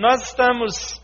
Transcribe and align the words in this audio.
Nós 0.00 0.22
estamos 0.22 0.98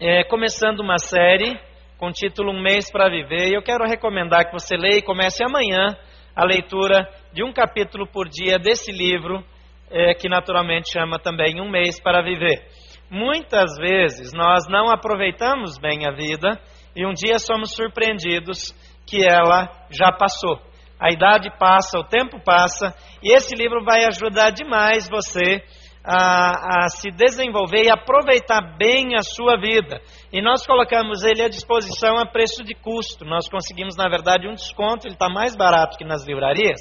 é, 0.00 0.24
começando 0.24 0.80
uma 0.80 0.98
série 0.98 1.56
com 1.96 2.08
o 2.08 2.12
título 2.12 2.50
Um 2.50 2.60
Mês 2.60 2.90
para 2.90 3.08
Viver 3.08 3.46
e 3.46 3.54
eu 3.54 3.62
quero 3.62 3.86
recomendar 3.86 4.44
que 4.44 4.52
você 4.52 4.76
leia 4.76 4.98
e 4.98 5.02
comece 5.02 5.44
amanhã 5.44 5.96
a 6.34 6.44
leitura 6.44 7.08
de 7.32 7.44
um 7.44 7.52
capítulo 7.52 8.04
por 8.04 8.28
dia 8.28 8.58
desse 8.58 8.90
livro, 8.90 9.40
é, 9.88 10.14
que 10.14 10.28
naturalmente 10.28 10.90
chama 10.92 11.20
também 11.20 11.60
Um 11.60 11.70
Mês 11.70 12.00
para 12.00 12.24
Viver. 12.24 12.66
Muitas 13.08 13.76
vezes 13.76 14.32
nós 14.32 14.66
não 14.68 14.90
aproveitamos 14.90 15.78
bem 15.78 16.08
a 16.08 16.10
vida 16.10 16.60
e 16.96 17.06
um 17.06 17.12
dia 17.12 17.38
somos 17.38 17.72
surpreendidos 17.72 18.74
que 19.06 19.24
ela 19.24 19.70
já 19.92 20.10
passou. 20.10 20.58
A 20.98 21.12
idade 21.12 21.56
passa, 21.56 22.00
o 22.00 22.04
tempo 22.04 22.42
passa, 22.42 22.92
e 23.22 23.32
esse 23.32 23.54
livro 23.54 23.84
vai 23.84 24.06
ajudar 24.06 24.50
demais 24.50 25.08
você 25.08 25.62
a, 26.06 26.84
a, 26.84 26.88
se 26.88 27.10
desenvolver 27.10 27.84
e 27.84 27.90
aproveitar 27.90 28.76
bem 28.78 29.16
a 29.16 29.22
sua 29.22 29.56
vida. 29.56 30.00
E 30.32 30.40
nós 30.40 30.64
colocamos 30.64 31.24
ele 31.24 31.42
à 31.42 31.48
disposição 31.48 32.16
a 32.16 32.24
preço 32.24 32.62
de 32.62 32.74
custo. 32.74 33.24
Nós 33.24 33.48
conseguimos, 33.48 33.96
na 33.96 34.08
verdade, 34.08 34.46
um 34.46 34.54
desconto, 34.54 35.08
ele 35.08 35.14
está 35.14 35.28
mais 35.28 35.56
barato 35.56 35.98
que 35.98 36.04
nas 36.04 36.24
livrarias, 36.24 36.80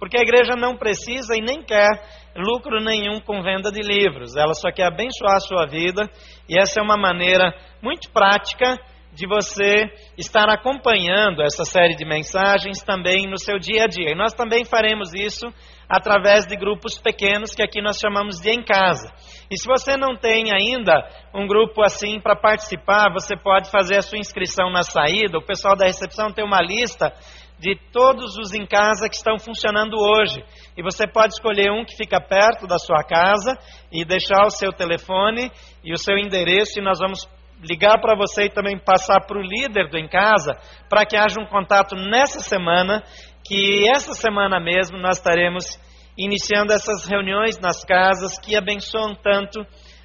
porque 0.00 0.18
a 0.18 0.22
igreja 0.22 0.56
não 0.56 0.76
precisa 0.76 1.36
e 1.36 1.40
nem 1.40 1.62
quer 1.62 1.88
lucro 2.34 2.82
nenhum 2.82 3.20
com 3.20 3.42
venda 3.42 3.70
de 3.70 3.80
livros. 3.80 4.36
Ela 4.36 4.54
só 4.54 4.72
quer 4.72 4.86
abençoar 4.86 5.36
a 5.36 5.40
sua 5.40 5.66
vida, 5.66 6.10
e 6.48 6.58
essa 6.58 6.80
é 6.80 6.82
uma 6.82 6.96
maneira 6.96 7.54
muito 7.80 8.10
prática 8.10 8.76
de 9.12 9.28
você 9.28 9.84
estar 10.18 10.48
acompanhando 10.50 11.40
essa 11.40 11.64
série 11.64 11.94
de 11.94 12.04
mensagens 12.04 12.82
também 12.82 13.30
no 13.30 13.38
seu 13.38 13.60
dia 13.60 13.84
a 13.84 13.86
dia. 13.86 14.10
E 14.10 14.16
nós 14.16 14.34
também 14.34 14.64
faremos 14.64 15.14
isso 15.14 15.46
através 15.88 16.46
de 16.46 16.56
grupos 16.56 16.98
pequenos 16.98 17.54
que 17.54 17.62
aqui 17.62 17.80
nós 17.80 17.98
chamamos 17.98 18.40
de 18.40 18.50
em 18.50 18.62
casa. 18.62 19.12
E 19.50 19.58
se 19.58 19.66
você 19.66 19.96
não 19.96 20.16
tem 20.16 20.52
ainda 20.52 21.06
um 21.34 21.46
grupo 21.46 21.82
assim 21.82 22.20
para 22.20 22.36
participar, 22.36 23.12
você 23.12 23.36
pode 23.36 23.70
fazer 23.70 23.96
a 23.96 24.02
sua 24.02 24.18
inscrição 24.18 24.70
na 24.70 24.82
saída. 24.82 25.38
O 25.38 25.44
pessoal 25.44 25.76
da 25.76 25.86
recepção 25.86 26.32
tem 26.32 26.44
uma 26.44 26.62
lista 26.62 27.12
de 27.58 27.76
todos 27.92 28.36
os 28.36 28.52
em 28.52 28.66
casa 28.66 29.08
que 29.08 29.16
estão 29.16 29.38
funcionando 29.38 29.96
hoje. 29.96 30.44
E 30.76 30.82
você 30.82 31.06
pode 31.06 31.34
escolher 31.34 31.70
um 31.70 31.84
que 31.84 31.96
fica 31.96 32.20
perto 32.20 32.66
da 32.66 32.78
sua 32.78 33.02
casa 33.04 33.56
e 33.92 34.04
deixar 34.04 34.44
o 34.46 34.50
seu 34.50 34.72
telefone 34.72 35.50
e 35.82 35.92
o 35.92 35.98
seu 35.98 36.16
endereço 36.16 36.78
e 36.78 36.82
nós 36.82 36.98
vamos 36.98 37.28
ligar 37.62 38.00
para 38.00 38.16
você 38.16 38.44
e 38.44 38.50
também 38.50 38.78
passar 38.78 39.20
para 39.26 39.38
o 39.38 39.42
líder 39.42 39.88
do 39.88 39.96
em 39.96 40.08
casa, 40.08 40.56
para 40.88 41.06
que 41.06 41.16
haja 41.16 41.40
um 41.40 41.46
contato 41.46 41.94
nessa 41.96 42.40
semana, 42.40 43.02
que 43.44 43.86
essa 43.94 44.14
semana 44.14 44.58
mesmo 44.58 44.98
nós 44.98 45.18
estaremos 45.18 45.78
iniciando 46.16 46.72
essas 46.72 47.06
reuniões 47.06 47.58
nas 47.58 47.84
casas 47.84 48.38
que 48.38 48.56
abençoam 48.56 49.14
tanto 49.14 49.60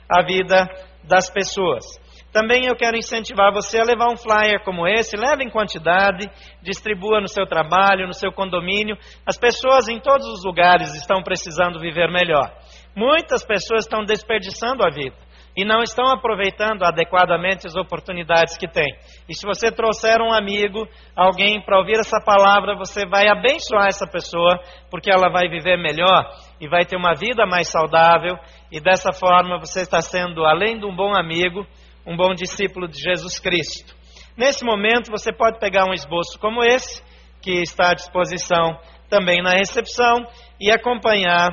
a 0.09 0.23
vida 0.23 0.67
das 1.03 1.29
pessoas. 1.29 1.85
Também 2.31 2.67
eu 2.67 2.75
quero 2.75 2.97
incentivar 2.97 3.51
você 3.51 3.79
a 3.79 3.83
levar 3.83 4.11
um 4.11 4.17
flyer 4.17 4.63
como 4.63 4.87
esse, 4.87 5.17
leve 5.17 5.43
em 5.43 5.49
quantidade, 5.49 6.29
distribua 6.61 7.19
no 7.19 7.27
seu 7.27 7.45
trabalho, 7.47 8.05
no 8.05 8.13
seu 8.13 8.31
condomínio. 8.31 8.95
As 9.25 9.37
pessoas 9.37 9.87
em 9.87 9.99
todos 9.99 10.27
os 10.27 10.43
lugares 10.43 10.93
estão 10.93 11.23
precisando 11.23 11.79
viver 11.79 12.11
melhor. 12.11 12.51
Muitas 12.95 13.43
pessoas 13.43 13.85
estão 13.85 14.03
desperdiçando 14.03 14.83
a 14.83 14.89
vida 14.89 15.15
e 15.59 15.65
não 15.65 15.83
estão 15.83 16.05
aproveitando 16.09 16.83
adequadamente 16.83 17.67
as 17.67 17.75
oportunidades 17.75 18.57
que 18.57 18.65
têm. 18.65 18.95
E 19.27 19.35
se 19.35 19.45
você 19.45 19.69
trouxer 19.69 20.21
um 20.21 20.33
amigo, 20.33 20.87
alguém 21.13 21.61
para 21.61 21.77
ouvir 21.77 21.99
essa 21.99 22.21
palavra, 22.21 22.77
você 22.77 23.05
vai 23.05 23.27
abençoar 23.27 23.87
essa 23.87 24.07
pessoa, 24.07 24.57
porque 24.89 25.11
ela 25.11 25.29
vai 25.29 25.49
viver 25.49 25.75
melhor 25.75 26.31
e 26.61 26.69
vai 26.69 26.85
ter 26.85 26.95
uma 26.95 27.13
vida 27.13 27.45
mais 27.45 27.67
saudável, 27.67 28.37
e 28.71 28.79
dessa 28.79 29.11
forma 29.11 29.59
você 29.59 29.81
está 29.81 29.99
sendo, 29.99 30.45
além 30.45 30.79
de 30.79 30.85
um 30.85 30.95
bom 30.95 31.13
amigo, 31.13 31.67
um 32.07 32.15
bom 32.15 32.33
discípulo 32.33 32.87
de 32.87 32.97
Jesus 32.97 33.37
Cristo. 33.37 33.93
Nesse 34.37 34.63
momento, 34.63 35.11
você 35.11 35.33
pode 35.33 35.59
pegar 35.59 35.89
um 35.89 35.93
esboço 35.93 36.39
como 36.39 36.63
esse, 36.63 37.03
que 37.41 37.61
está 37.61 37.91
à 37.91 37.93
disposição 37.93 38.79
também 39.09 39.43
na 39.43 39.51
recepção, 39.51 40.25
e 40.57 40.71
acompanhar 40.71 41.49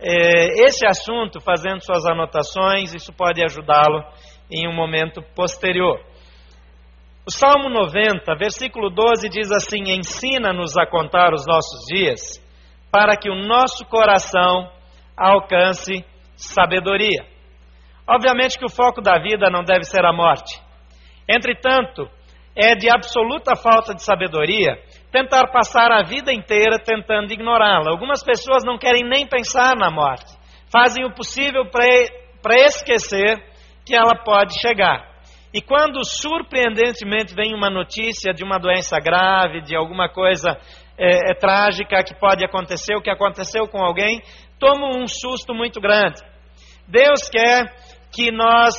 é, 0.00 0.64
esse 0.66 0.86
assunto 0.86 1.40
fazendo 1.40 1.84
suas 1.84 2.06
anotações, 2.06 2.94
isso 2.94 3.12
pode 3.12 3.42
ajudá-lo 3.42 4.04
em 4.50 4.68
um 4.68 4.74
momento 4.74 5.20
posterior. 5.34 6.00
O 7.26 7.30
Salmo 7.30 7.68
90, 7.68 8.34
versículo 8.36 8.90
12 8.90 9.28
diz 9.28 9.50
assim: 9.50 9.92
Ensina-nos 9.92 10.76
a 10.78 10.86
contar 10.86 11.34
os 11.34 11.44
nossos 11.46 11.84
dias, 11.86 12.42
para 12.90 13.16
que 13.16 13.28
o 13.28 13.34
nosso 13.34 13.84
coração 13.86 14.70
alcance 15.16 16.04
sabedoria. 16.36 17.26
Obviamente 18.08 18.58
que 18.58 18.64
o 18.64 18.70
foco 18.70 19.02
da 19.02 19.18
vida 19.18 19.50
não 19.50 19.62
deve 19.62 19.84
ser 19.84 20.04
a 20.04 20.12
morte. 20.12 20.58
Entretanto, 21.28 22.08
é 22.56 22.74
de 22.74 22.88
absoluta 22.88 23.54
falta 23.54 23.94
de 23.94 24.02
sabedoria 24.02 24.78
tentar 25.10 25.48
passar 25.48 25.90
a 25.90 26.02
vida 26.02 26.32
inteira 26.32 26.78
tentando 26.78 27.32
ignorá-la. 27.32 27.90
Algumas 27.90 28.22
pessoas 28.22 28.64
não 28.64 28.78
querem 28.78 29.02
nem 29.04 29.26
pensar 29.26 29.74
na 29.76 29.90
morte, 29.90 30.36
fazem 30.70 31.04
o 31.04 31.14
possível 31.14 31.64
para 31.70 32.56
esquecer 32.66 33.36
que 33.84 33.94
ela 33.94 34.14
pode 34.14 34.60
chegar. 34.60 35.08
E 35.52 35.62
quando 35.62 36.04
surpreendentemente 36.04 37.34
vem 37.34 37.54
uma 37.54 37.70
notícia 37.70 38.34
de 38.34 38.44
uma 38.44 38.58
doença 38.58 38.98
grave, 39.00 39.62
de 39.62 39.74
alguma 39.74 40.08
coisa 40.08 40.58
é, 40.98 41.30
é, 41.30 41.34
trágica 41.34 42.04
que 42.04 42.14
pode 42.14 42.44
acontecer, 42.44 42.94
o 42.94 43.00
que 43.00 43.10
aconteceu 43.10 43.66
com 43.66 43.82
alguém, 43.82 44.20
toma 44.58 44.88
um 44.98 45.06
susto 45.06 45.54
muito 45.54 45.80
grande. 45.80 46.20
Deus 46.86 47.28
quer 47.30 47.74
que 48.12 48.30
nós 48.30 48.74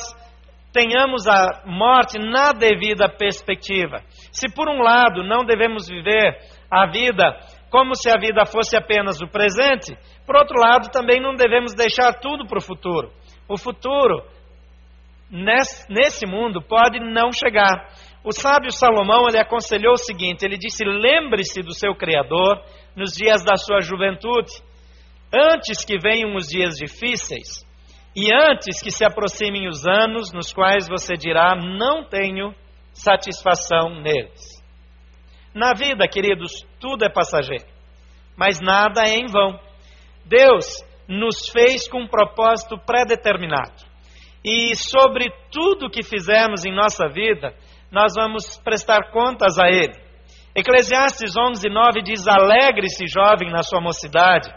tenhamos 0.72 1.26
a 1.26 1.62
morte 1.66 2.18
na 2.18 2.52
devida 2.52 3.08
perspectiva. 3.08 4.02
Se 4.32 4.48
por 4.52 4.68
um 4.68 4.80
lado 4.80 5.22
não 5.22 5.44
devemos 5.44 5.88
viver 5.88 6.38
a 6.70 6.86
vida 6.86 7.36
como 7.70 7.94
se 7.94 8.10
a 8.10 8.18
vida 8.18 8.44
fosse 8.46 8.76
apenas 8.76 9.20
o 9.20 9.28
presente, 9.28 9.96
por 10.26 10.36
outro 10.36 10.58
lado 10.58 10.90
também 10.90 11.20
não 11.20 11.34
devemos 11.34 11.72
deixar 11.74 12.14
tudo 12.14 12.46
para 12.46 12.58
o 12.58 12.62
futuro. 12.62 13.12
O 13.48 13.56
futuro 13.56 14.24
nesse 15.30 16.26
mundo 16.26 16.60
pode 16.60 16.98
não 16.98 17.32
chegar. 17.32 17.88
O 18.24 18.32
sábio 18.32 18.70
Salomão 18.70 19.26
ele 19.28 19.38
aconselhou 19.38 19.94
o 19.94 19.96
seguinte: 19.96 20.44
ele 20.44 20.58
disse: 20.58 20.84
lembre-se 20.84 21.62
do 21.62 21.72
seu 21.72 21.94
Criador 21.94 22.60
nos 22.96 23.12
dias 23.12 23.44
da 23.44 23.56
sua 23.56 23.80
juventude, 23.80 24.50
antes 25.32 25.84
que 25.84 25.98
venham 25.98 26.34
os 26.34 26.46
dias 26.48 26.74
difíceis 26.74 27.69
e 28.14 28.32
antes 28.32 28.82
que 28.82 28.90
se 28.90 29.04
aproximem 29.04 29.68
os 29.68 29.86
anos 29.86 30.32
nos 30.32 30.52
quais 30.52 30.88
você 30.88 31.14
dirá: 31.14 31.54
Não 31.54 32.04
tenho 32.04 32.54
satisfação 32.92 34.00
neles. 34.00 34.60
Na 35.54 35.72
vida, 35.74 36.06
queridos, 36.08 36.52
tudo 36.80 37.04
é 37.04 37.08
passageiro, 37.08 37.66
mas 38.36 38.60
nada 38.60 39.02
é 39.02 39.16
em 39.16 39.26
vão. 39.26 39.58
Deus 40.26 40.66
nos 41.08 41.48
fez 41.48 41.88
com 41.88 42.02
um 42.02 42.08
propósito 42.08 42.78
pré-determinado. 42.78 43.88
E 44.44 44.74
sobre 44.76 45.32
tudo 45.50 45.90
que 45.90 46.02
fizemos 46.02 46.64
em 46.64 46.74
nossa 46.74 47.08
vida, 47.08 47.54
nós 47.90 48.14
vamos 48.14 48.56
prestar 48.58 49.10
contas 49.10 49.58
a 49.58 49.68
Ele. 49.68 49.94
Eclesiastes 50.54 51.36
11, 51.36 51.68
9 51.68 52.02
diz: 52.02 52.26
Alegre-se, 52.26 53.06
jovem, 53.06 53.50
na 53.50 53.62
sua 53.62 53.80
mocidade 53.80 54.50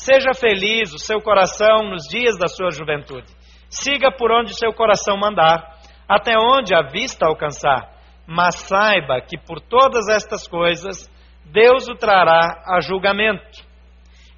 Seja 0.00 0.32
feliz 0.32 0.94
o 0.94 0.98
seu 0.98 1.20
coração 1.20 1.90
nos 1.90 2.04
dias 2.08 2.38
da 2.38 2.48
sua 2.48 2.70
juventude. 2.70 3.30
Siga 3.68 4.10
por 4.10 4.32
onde 4.32 4.56
seu 4.56 4.72
coração 4.72 5.14
mandar, 5.18 5.78
até 6.08 6.38
onde 6.38 6.74
a 6.74 6.80
vista 6.80 7.26
alcançar. 7.26 7.86
Mas 8.26 8.60
saiba 8.60 9.20
que 9.20 9.36
por 9.36 9.60
todas 9.60 10.08
estas 10.08 10.48
coisas 10.48 11.06
Deus 11.44 11.86
o 11.86 11.94
trará 11.94 12.62
a 12.66 12.80
julgamento. 12.80 13.44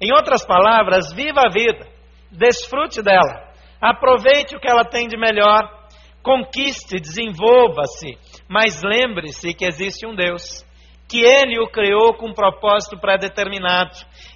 Em 0.01 0.11
outras 0.13 0.45
palavras, 0.45 1.13
viva 1.13 1.43
a 1.45 1.49
vida, 1.49 1.87
desfrute 2.29 3.01
dela, 3.01 3.49
aproveite 3.79 4.57
o 4.57 4.59
que 4.59 4.69
ela 4.69 4.83
tem 4.83 5.07
de 5.07 5.15
melhor, 5.15 5.61
conquiste, 6.21 6.99
desenvolva-se, 6.99 8.17
mas 8.49 8.81
lembre-se 8.83 9.53
que 9.53 9.65
existe 9.65 10.05
um 10.05 10.13
Deus 10.13 10.65
que 11.13 11.23
Ele 11.23 11.59
o 11.59 11.67
criou 11.67 12.15
com 12.15 12.29
um 12.29 12.33
propósito 12.33 12.97
pré-determinado 12.97 13.91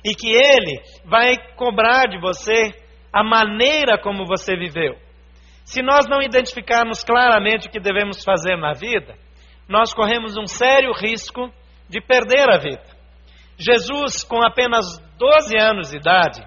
e 0.06 0.14
que 0.14 0.30
Ele 0.30 0.80
vai 1.06 1.34
cobrar 1.56 2.04
de 2.08 2.20
você 2.20 2.70
a 3.12 3.24
maneira 3.24 3.98
como 3.98 4.28
você 4.28 4.56
viveu. 4.56 4.96
Se 5.66 5.82
nós 5.82 6.08
não 6.08 6.22
identificarmos 6.22 7.04
claramente 7.04 7.68
o 7.68 7.72
que 7.72 7.80
devemos 7.80 8.24
fazer 8.24 8.58
na 8.58 8.74
vida, 8.74 9.16
nós 9.68 9.92
corremos 9.92 10.38
um 10.38 10.46
sério 10.46 10.92
risco 10.94 11.52
de 11.90 12.00
perder 12.00 12.48
a 12.48 12.60
vida. 12.60 12.86
Jesus, 13.58 14.24
com 14.24 14.46
apenas 14.46 14.86
12 15.18 15.58
anos 15.60 15.90
de 15.90 15.98
idade, 15.98 16.46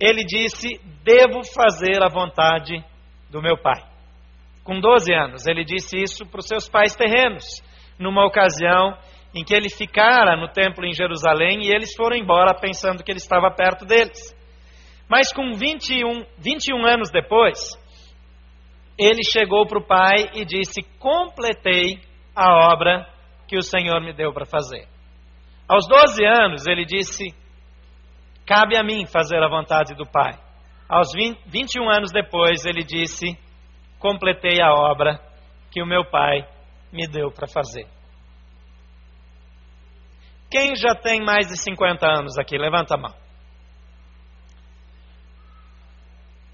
ele 0.00 0.24
disse: 0.24 0.80
Devo 1.04 1.44
fazer 1.54 2.02
a 2.02 2.08
vontade 2.08 2.84
do 3.30 3.40
meu 3.40 3.56
Pai. 3.56 3.80
Com 4.64 4.80
12 4.80 5.14
anos, 5.14 5.46
ele 5.46 5.64
disse 5.64 5.96
isso 5.96 6.26
para 6.26 6.40
os 6.40 6.48
seus 6.48 6.68
pais 6.68 6.96
terrenos, 6.96 7.62
numa 7.96 8.26
ocasião 8.26 8.98
em 9.34 9.44
que 9.44 9.54
ele 9.54 9.68
ficara 9.68 10.36
no 10.36 10.48
templo 10.48 10.86
em 10.86 10.92
Jerusalém 10.92 11.62
e 11.62 11.70
eles 11.70 11.94
foram 11.94 12.16
embora 12.16 12.54
pensando 12.54 13.02
que 13.02 13.10
ele 13.10 13.18
estava 13.18 13.50
perto 13.50 13.84
deles. 13.84 14.34
Mas 15.08 15.32
com 15.32 15.52
21, 15.54 16.24
21 16.38 16.86
anos 16.86 17.10
depois, 17.10 17.58
ele 18.98 19.22
chegou 19.22 19.66
para 19.66 19.78
o 19.78 19.86
pai 19.86 20.30
e 20.34 20.44
disse: 20.44 20.82
Completei 20.98 22.00
a 22.34 22.72
obra 22.72 23.06
que 23.46 23.56
o 23.56 23.62
Senhor 23.62 24.00
me 24.00 24.12
deu 24.12 24.32
para 24.32 24.44
fazer. 24.44 24.86
Aos 25.68 25.86
12 25.86 26.24
anos, 26.24 26.66
ele 26.66 26.84
disse: 26.84 27.34
Cabe 28.46 28.76
a 28.76 28.82
mim 28.82 29.06
fazer 29.06 29.42
a 29.42 29.48
vontade 29.48 29.94
do 29.94 30.06
pai. 30.06 30.38
Aos 30.88 31.12
20, 31.14 31.42
21 31.46 31.90
anos 31.90 32.10
depois, 32.10 32.64
ele 32.64 32.82
disse: 32.82 33.38
Completei 33.98 34.60
a 34.60 34.72
obra 34.72 35.20
que 35.70 35.82
o 35.82 35.86
meu 35.86 36.04
pai 36.04 36.46
me 36.92 37.06
deu 37.06 37.30
para 37.30 37.46
fazer. 37.46 37.86
Quem 40.50 40.74
já 40.76 40.94
tem 40.94 41.22
mais 41.22 41.48
de 41.48 41.56
50 41.56 42.06
anos 42.06 42.38
aqui? 42.38 42.56
Levanta 42.56 42.94
a 42.94 42.98
mão. 42.98 43.14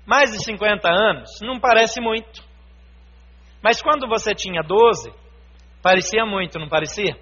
Mais 0.06 0.32
de 0.32 0.44
50 0.44 0.88
anos 0.88 1.31
não 1.43 1.61
parece 1.61 2.00
muito. 2.00 2.43
Mas 3.62 3.81
quando 3.81 4.06
você 4.06 4.35
tinha 4.35 4.62
12, 4.62 5.12
parecia 5.82 6.26
muito, 6.26 6.58
não 6.58 6.69
parecia? 6.69 7.17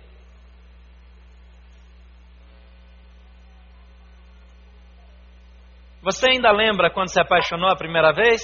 Você 6.03 6.31
ainda 6.31 6.51
lembra 6.51 6.91
quando 6.91 7.13
se 7.13 7.21
apaixonou 7.21 7.71
a 7.71 7.77
primeira 7.77 8.13
vez? 8.13 8.43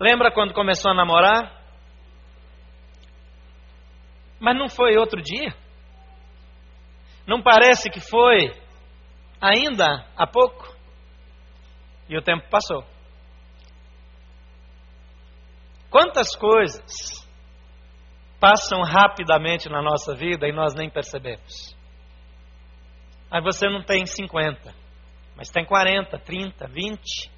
Lembra 0.00 0.32
quando 0.32 0.52
começou 0.52 0.90
a 0.90 0.94
namorar? 0.94 1.62
Mas 4.40 4.58
não 4.58 4.68
foi 4.68 4.96
outro 4.96 5.22
dia? 5.22 5.54
Não 7.26 7.42
parece 7.42 7.90
que 7.90 8.00
foi 8.00 8.52
ainda 9.40 10.06
há 10.16 10.26
pouco? 10.26 10.74
E 12.08 12.16
o 12.16 12.22
tempo 12.22 12.48
passou. 12.50 12.84
Quantas 15.90 16.34
coisas 16.34 17.24
passam 18.40 18.82
rapidamente 18.82 19.68
na 19.68 19.80
nossa 19.80 20.14
vida 20.14 20.46
e 20.46 20.52
nós 20.52 20.74
nem 20.74 20.90
percebemos? 20.90 21.74
Aí 23.30 23.40
você 23.40 23.68
não 23.68 23.82
tem 23.82 24.04
50, 24.04 24.74
mas 25.36 25.50
tem 25.50 25.64
40, 25.64 26.18
30, 26.18 26.66
20, 26.66 27.30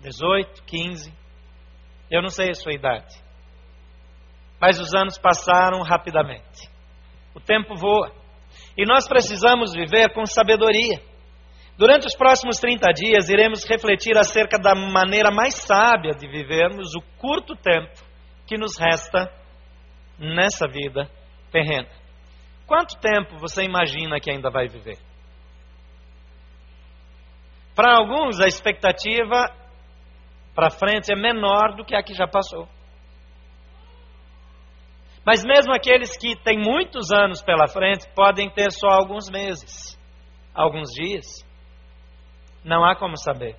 18, 0.00 0.62
15. 0.64 1.12
Eu 2.10 2.22
não 2.22 2.28
sei 2.28 2.50
a 2.50 2.54
sua 2.54 2.72
idade. 2.72 3.14
Mas 4.60 4.80
os 4.80 4.94
anos 4.94 5.18
passaram 5.18 5.82
rapidamente. 5.82 6.68
O 7.34 7.40
tempo 7.40 7.74
voa. 7.76 8.12
E 8.78 8.86
nós 8.86 9.08
precisamos 9.08 9.72
viver 9.72 10.14
com 10.14 10.24
sabedoria. 10.24 11.02
Durante 11.76 12.06
os 12.06 12.16
próximos 12.16 12.58
30 12.58 12.92
dias, 12.92 13.28
iremos 13.28 13.64
refletir 13.68 14.16
acerca 14.16 14.56
da 14.56 14.72
maneira 14.72 15.32
mais 15.32 15.54
sábia 15.54 16.12
de 16.12 16.28
vivermos 16.28 16.94
o 16.94 17.02
curto 17.18 17.56
tempo 17.56 17.92
que 18.46 18.56
nos 18.56 18.78
resta 18.78 19.28
nessa 20.16 20.68
vida 20.68 21.10
terrena. 21.50 21.88
Quanto 22.68 22.96
tempo 23.00 23.36
você 23.38 23.64
imagina 23.64 24.20
que 24.20 24.30
ainda 24.30 24.48
vai 24.48 24.68
viver? 24.68 24.98
Para 27.74 27.96
alguns, 27.96 28.40
a 28.40 28.46
expectativa 28.46 29.52
para 30.54 30.70
frente 30.70 31.12
é 31.12 31.16
menor 31.16 31.74
do 31.76 31.84
que 31.84 31.96
a 31.96 32.02
que 32.02 32.14
já 32.14 32.28
passou. 32.28 32.68
Mas 35.24 35.44
mesmo 35.44 35.72
aqueles 35.72 36.16
que 36.16 36.36
têm 36.42 36.58
muitos 36.58 37.10
anos 37.12 37.42
pela 37.42 37.66
frente 37.66 38.08
podem 38.14 38.50
ter 38.50 38.70
só 38.72 38.88
alguns 38.88 39.30
meses, 39.30 39.98
alguns 40.54 40.90
dias. 40.90 41.26
Não 42.64 42.84
há 42.84 42.96
como 42.96 43.16
saber. 43.16 43.56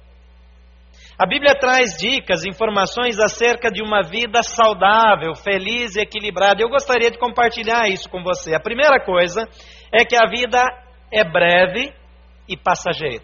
A 1.17 1.25
Bíblia 1.25 1.53
traz 1.53 1.97
dicas, 1.99 2.45
informações 2.45 3.19
acerca 3.19 3.69
de 3.69 3.83
uma 3.83 4.01
vida 4.01 4.41
saudável, 4.41 5.35
feliz 5.35 5.95
e 5.95 6.01
equilibrada. 6.01 6.61
Eu 6.61 6.69
gostaria 6.69 7.11
de 7.11 7.17
compartilhar 7.17 7.89
isso 7.89 8.09
com 8.09 8.23
você. 8.23 8.55
A 8.55 8.59
primeira 8.59 9.03
coisa 9.03 9.47
é 9.93 10.05
que 10.05 10.15
a 10.15 10.29
vida 10.29 10.63
é 11.11 11.23
breve 11.23 11.93
e 12.47 12.55
passageira. 12.55 13.23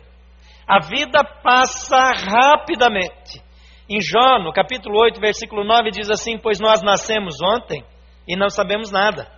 A 0.68 0.80
vida 0.80 1.24
passa 1.42 1.98
rapidamente. 1.98 3.42
Em 3.88 4.02
Jó, 4.02 4.40
no 4.44 4.52
capítulo 4.52 5.00
8, 5.00 5.20
versículo 5.22 5.64
9, 5.64 5.92
diz 5.92 6.10
assim: 6.10 6.38
Pois 6.38 6.60
nós 6.60 6.82
nascemos 6.82 7.36
ontem 7.42 7.84
e 8.28 8.36
não 8.36 8.50
sabemos 8.50 8.92
nada. 8.92 9.32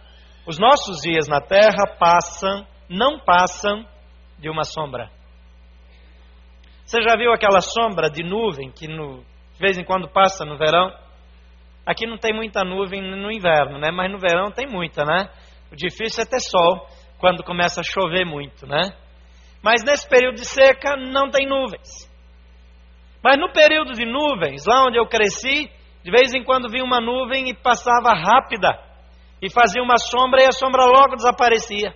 Os 0.46 0.58
nossos 0.58 1.02
dias 1.02 1.28
na 1.28 1.42
terra 1.42 1.96
passam, 2.00 2.66
não 2.90 3.20
passam 3.20 3.86
de 4.40 4.50
uma 4.50 4.64
sombra. 4.64 5.10
Você 6.86 7.02
já 7.02 7.18
viu 7.18 7.34
aquela 7.34 7.60
sombra 7.60 8.10
de 8.10 8.24
nuvem 8.24 8.72
que 8.72 8.88
no, 8.88 9.18
de 9.18 9.60
vez 9.60 9.78
em 9.78 9.84
quando 9.84 10.08
passa 10.08 10.46
no 10.46 10.58
verão? 10.58 10.90
Aqui 11.86 12.08
não 12.08 12.18
tem 12.18 12.34
muita 12.34 12.64
nuvem 12.64 13.02
no 13.02 13.32
inverno, 13.32 13.78
né? 13.78 13.92
Mas 13.92 14.12
no 14.12 14.20
verão 14.20 14.52
tem 14.52 14.68
muita, 14.68 15.04
né? 15.04 15.30
O 15.72 15.76
difícil 15.76 16.24
é 16.24 16.26
ter 16.26 16.40
sol 16.40 16.88
quando 17.18 17.44
começa 17.44 17.82
a 17.82 17.84
chover 17.84 18.26
muito, 18.26 18.66
né? 18.66 18.94
Mas 19.62 19.84
nesse 19.84 20.08
período 20.08 20.36
de 20.36 20.46
seca 20.46 20.96
não 20.96 21.30
tem 21.30 21.46
nuvens. 21.46 22.08
Mas 23.22 23.38
no 23.38 23.52
período 23.52 23.92
de 23.92 24.06
nuvens, 24.06 24.66
lá 24.66 24.86
onde 24.88 24.98
eu 24.98 25.08
cresci, 25.08 25.70
de 26.08 26.12
vez 26.12 26.34
em 26.34 26.42
quando 26.42 26.70
vinha 26.70 26.86
uma 26.86 27.02
nuvem 27.02 27.50
e 27.50 27.54
passava 27.54 28.14
rápida 28.14 28.82
e 29.42 29.52
fazia 29.52 29.84
uma 29.84 29.98
sombra 29.98 30.42
e 30.42 30.46
a 30.46 30.54
sombra 30.54 30.86
logo 30.86 31.18
desaparecia. 31.18 31.94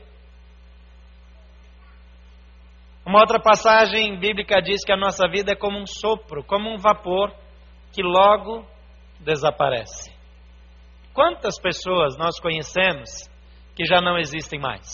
Uma 3.05 3.21
outra 3.21 3.39
passagem 3.39 4.19
bíblica 4.19 4.61
diz 4.61 4.83
que 4.83 4.91
a 4.91 4.97
nossa 4.97 5.29
vida 5.29 5.53
é 5.53 5.55
como 5.55 5.79
um 5.79 5.87
sopro, 5.87 6.43
como 6.43 6.69
um 6.69 6.77
vapor 6.77 7.33
que 7.93 8.03
logo 8.03 8.67
desaparece. 9.21 10.13
Quantas 11.13 11.57
pessoas 11.57 12.17
nós 12.17 12.37
conhecemos 12.37 13.29
que 13.73 13.85
já 13.85 14.01
não 14.01 14.17
existem 14.17 14.59
mais? 14.59 14.87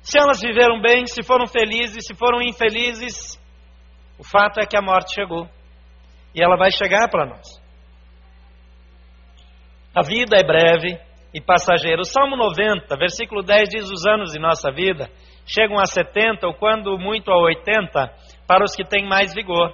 Se 0.00 0.16
elas 0.16 0.40
viveram 0.40 0.80
bem, 0.80 1.06
se 1.06 1.24
foram 1.24 1.48
felizes, 1.48 2.06
se 2.06 2.14
foram 2.14 2.40
infelizes, 2.40 3.36
o 4.16 4.22
fato 4.22 4.60
é 4.60 4.64
que 4.64 4.76
a 4.76 4.80
morte 4.80 5.12
chegou. 5.12 5.48
E 6.34 6.42
ela 6.42 6.56
vai 6.56 6.70
chegar 6.70 7.08
para 7.08 7.26
nós. 7.26 7.46
A 9.94 10.02
vida 10.02 10.36
é 10.36 10.44
breve 10.44 10.98
e 11.32 11.40
passageira. 11.40 12.00
O 12.00 12.04
Salmo 12.04 12.36
90, 12.36 12.96
versículo 12.96 13.42
10 13.42 13.68
diz: 13.68 13.90
Os 13.90 14.04
anos 14.06 14.32
de 14.32 14.40
nossa 14.40 14.72
vida 14.72 15.08
chegam 15.46 15.78
a 15.78 15.86
70 15.86 16.46
ou 16.46 16.54
quando 16.54 16.98
muito 16.98 17.30
a 17.30 17.36
80 17.36 18.12
para 18.46 18.64
os 18.64 18.74
que 18.74 18.84
têm 18.84 19.06
mais 19.06 19.32
vigor. 19.32 19.72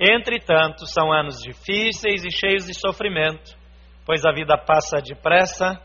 Entretanto, 0.00 0.86
são 0.86 1.12
anos 1.12 1.40
difíceis 1.42 2.24
e 2.24 2.30
cheios 2.30 2.66
de 2.66 2.74
sofrimento, 2.74 3.54
pois 4.06 4.24
a 4.24 4.32
vida 4.32 4.56
passa 4.56 5.02
depressa 5.02 5.78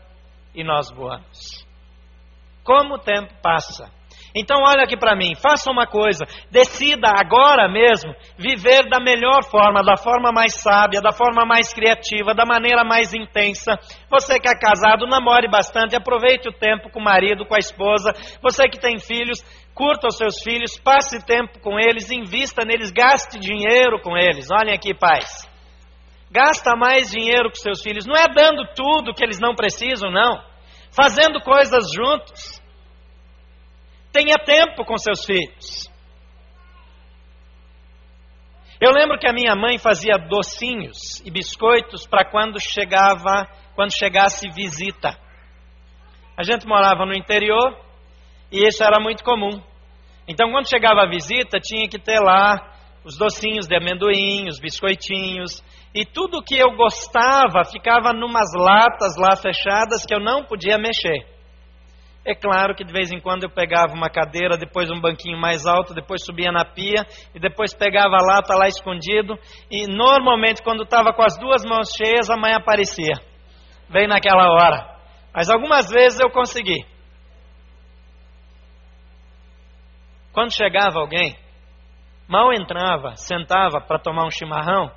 e 0.54 0.64
nós 0.64 0.90
voamos. 0.90 1.66
Como 2.64 2.94
o 2.94 2.98
tempo 2.98 3.34
passa. 3.42 3.90
Então, 4.38 4.58
olha 4.62 4.84
aqui 4.84 4.98
para 4.98 5.16
mim, 5.16 5.34
faça 5.34 5.70
uma 5.70 5.86
coisa, 5.86 6.26
decida 6.50 7.08
agora 7.08 7.66
mesmo 7.72 8.14
viver 8.36 8.86
da 8.86 9.00
melhor 9.00 9.42
forma, 9.42 9.82
da 9.82 9.96
forma 9.96 10.30
mais 10.30 10.60
sábia, 10.60 11.00
da 11.00 11.10
forma 11.10 11.46
mais 11.46 11.72
criativa, 11.72 12.34
da 12.34 12.44
maneira 12.44 12.84
mais 12.84 13.14
intensa. 13.14 13.78
Você 14.10 14.38
que 14.38 14.46
é 14.46 14.52
casado, 14.52 15.06
namore 15.06 15.48
bastante, 15.48 15.96
aproveite 15.96 16.50
o 16.50 16.52
tempo 16.52 16.90
com 16.90 17.00
o 17.00 17.02
marido, 17.02 17.46
com 17.46 17.54
a 17.54 17.58
esposa. 17.58 18.12
Você 18.42 18.68
que 18.68 18.78
tem 18.78 18.98
filhos, 18.98 19.40
curta 19.74 20.08
os 20.08 20.18
seus 20.18 20.42
filhos, 20.42 20.78
passe 20.78 21.24
tempo 21.24 21.58
com 21.60 21.80
eles, 21.80 22.10
invista 22.10 22.62
neles, 22.62 22.92
gaste 22.92 23.38
dinheiro 23.38 23.98
com 24.02 24.18
eles. 24.18 24.50
Olhem 24.50 24.74
aqui, 24.74 24.92
pais. 24.92 25.48
Gasta 26.30 26.76
mais 26.76 27.10
dinheiro 27.10 27.48
com 27.48 27.54
seus 27.54 27.80
filhos, 27.80 28.04
não 28.04 28.14
é 28.14 28.26
dando 28.28 28.66
tudo 28.74 29.14
que 29.14 29.24
eles 29.24 29.40
não 29.40 29.54
precisam, 29.54 30.10
não. 30.10 30.44
Fazendo 30.90 31.40
coisas 31.40 31.86
juntos 31.90 32.65
Tenha 34.16 34.36
tempo 34.42 34.82
com 34.86 34.96
seus 34.96 35.26
filhos. 35.26 35.92
Eu 38.80 38.90
lembro 38.90 39.18
que 39.18 39.28
a 39.28 39.32
minha 39.32 39.54
mãe 39.54 39.76
fazia 39.78 40.16
docinhos 40.16 41.20
e 41.22 41.30
biscoitos 41.30 42.06
para 42.06 42.24
quando 42.24 42.58
chegava, 42.58 43.46
quando 43.74 43.92
chegasse 43.92 44.48
visita. 44.48 45.14
A 46.34 46.42
gente 46.42 46.66
morava 46.66 47.04
no 47.04 47.14
interior 47.14 47.78
e 48.50 48.66
isso 48.66 48.82
era 48.82 48.98
muito 48.98 49.22
comum. 49.22 49.62
Então, 50.26 50.50
quando 50.50 50.66
chegava 50.66 51.02
a 51.02 51.10
visita, 51.10 51.60
tinha 51.60 51.86
que 51.86 51.98
ter 51.98 52.18
lá 52.18 52.72
os 53.04 53.18
docinhos 53.18 53.66
de 53.66 53.76
amendoim, 53.76 54.48
os 54.48 54.58
biscoitinhos, 54.58 55.62
e 55.94 56.06
tudo 56.06 56.42
que 56.42 56.56
eu 56.56 56.74
gostava 56.74 57.66
ficava 57.70 58.14
numas 58.14 58.48
latas 58.56 59.14
lá 59.18 59.36
fechadas 59.36 60.06
que 60.06 60.14
eu 60.14 60.20
não 60.20 60.42
podia 60.42 60.78
mexer. 60.78 61.35
É 62.28 62.34
claro 62.34 62.74
que 62.74 62.82
de 62.82 62.92
vez 62.92 63.12
em 63.12 63.20
quando 63.20 63.44
eu 63.44 63.48
pegava 63.48 63.94
uma 63.94 64.10
cadeira, 64.10 64.56
depois 64.56 64.90
um 64.90 65.00
banquinho 65.00 65.38
mais 65.38 65.64
alto, 65.64 65.94
depois 65.94 66.24
subia 66.24 66.50
na 66.50 66.64
pia 66.64 67.06
e 67.32 67.38
depois 67.38 67.72
pegava 67.72 68.16
a 68.16 68.26
lata 68.26 68.56
lá 68.56 68.66
escondido. 68.66 69.38
E 69.70 69.86
normalmente, 69.86 70.60
quando 70.60 70.82
estava 70.82 71.12
com 71.12 71.22
as 71.22 71.38
duas 71.38 71.62
mãos 71.64 71.88
cheias, 71.96 72.28
a 72.28 72.36
mãe 72.36 72.52
aparecia. 72.52 73.14
Bem 73.88 74.08
naquela 74.08 74.50
hora. 74.50 74.98
Mas 75.32 75.48
algumas 75.48 75.88
vezes 75.88 76.18
eu 76.18 76.28
consegui. 76.28 76.84
Quando 80.32 80.52
chegava 80.52 80.98
alguém, 80.98 81.38
mal 82.28 82.52
entrava, 82.52 83.14
sentava 83.14 83.80
para 83.80 84.00
tomar 84.00 84.26
um 84.26 84.32
chimarrão, 84.32 84.90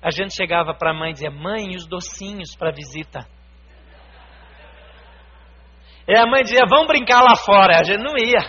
a 0.00 0.10
gente 0.10 0.34
chegava 0.34 0.72
para 0.72 0.92
a 0.92 0.94
mãe 0.94 1.10
e 1.10 1.12
dizia: 1.12 1.30
Mãe, 1.30 1.72
e 1.72 1.76
os 1.76 1.86
docinhos 1.86 2.56
para 2.56 2.72
visita? 2.72 3.20
E 6.10 6.18
a 6.18 6.26
mãe 6.26 6.42
dizia: 6.42 6.66
Vamos 6.68 6.88
brincar 6.88 7.22
lá 7.22 7.36
fora. 7.36 7.78
A 7.78 7.84
gente 7.84 8.02
não 8.02 8.18
ia, 8.18 8.42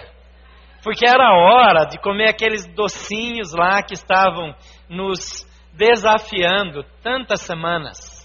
porque 0.84 1.08
era 1.08 1.32
hora 1.32 1.86
de 1.86 2.00
comer 2.00 2.30
aqueles 2.30 2.66
docinhos 2.74 3.54
lá 3.54 3.84
que 3.84 3.94
estavam 3.94 4.56
nos 4.90 5.46
desafiando 5.72 6.84
tantas 7.04 7.42
semanas. 7.42 8.20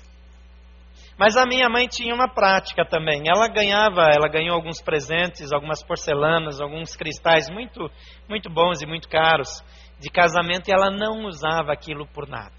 Mas 1.18 1.36
a 1.36 1.44
minha 1.44 1.68
mãe 1.68 1.86
tinha 1.86 2.14
uma 2.14 2.28
prática 2.28 2.84
também. 2.84 3.24
Ela 3.26 3.46
ganhava, 3.46 4.08
ela 4.10 4.28
ganhou 4.28 4.54
alguns 4.54 4.82
presentes, 4.82 5.52
algumas 5.52 5.82
porcelanas, 5.84 6.58
alguns 6.58 6.96
cristais 6.96 7.50
muito, 7.50 7.90
muito 8.28 8.50
bons 8.50 8.80
e 8.80 8.86
muito 8.86 9.06
caros 9.06 9.62
de 9.98 10.10
casamento 10.10 10.68
e 10.68 10.72
ela 10.72 10.90
não 10.90 11.26
usava 11.26 11.72
aquilo 11.72 12.06
por 12.06 12.26
nada. 12.26 12.54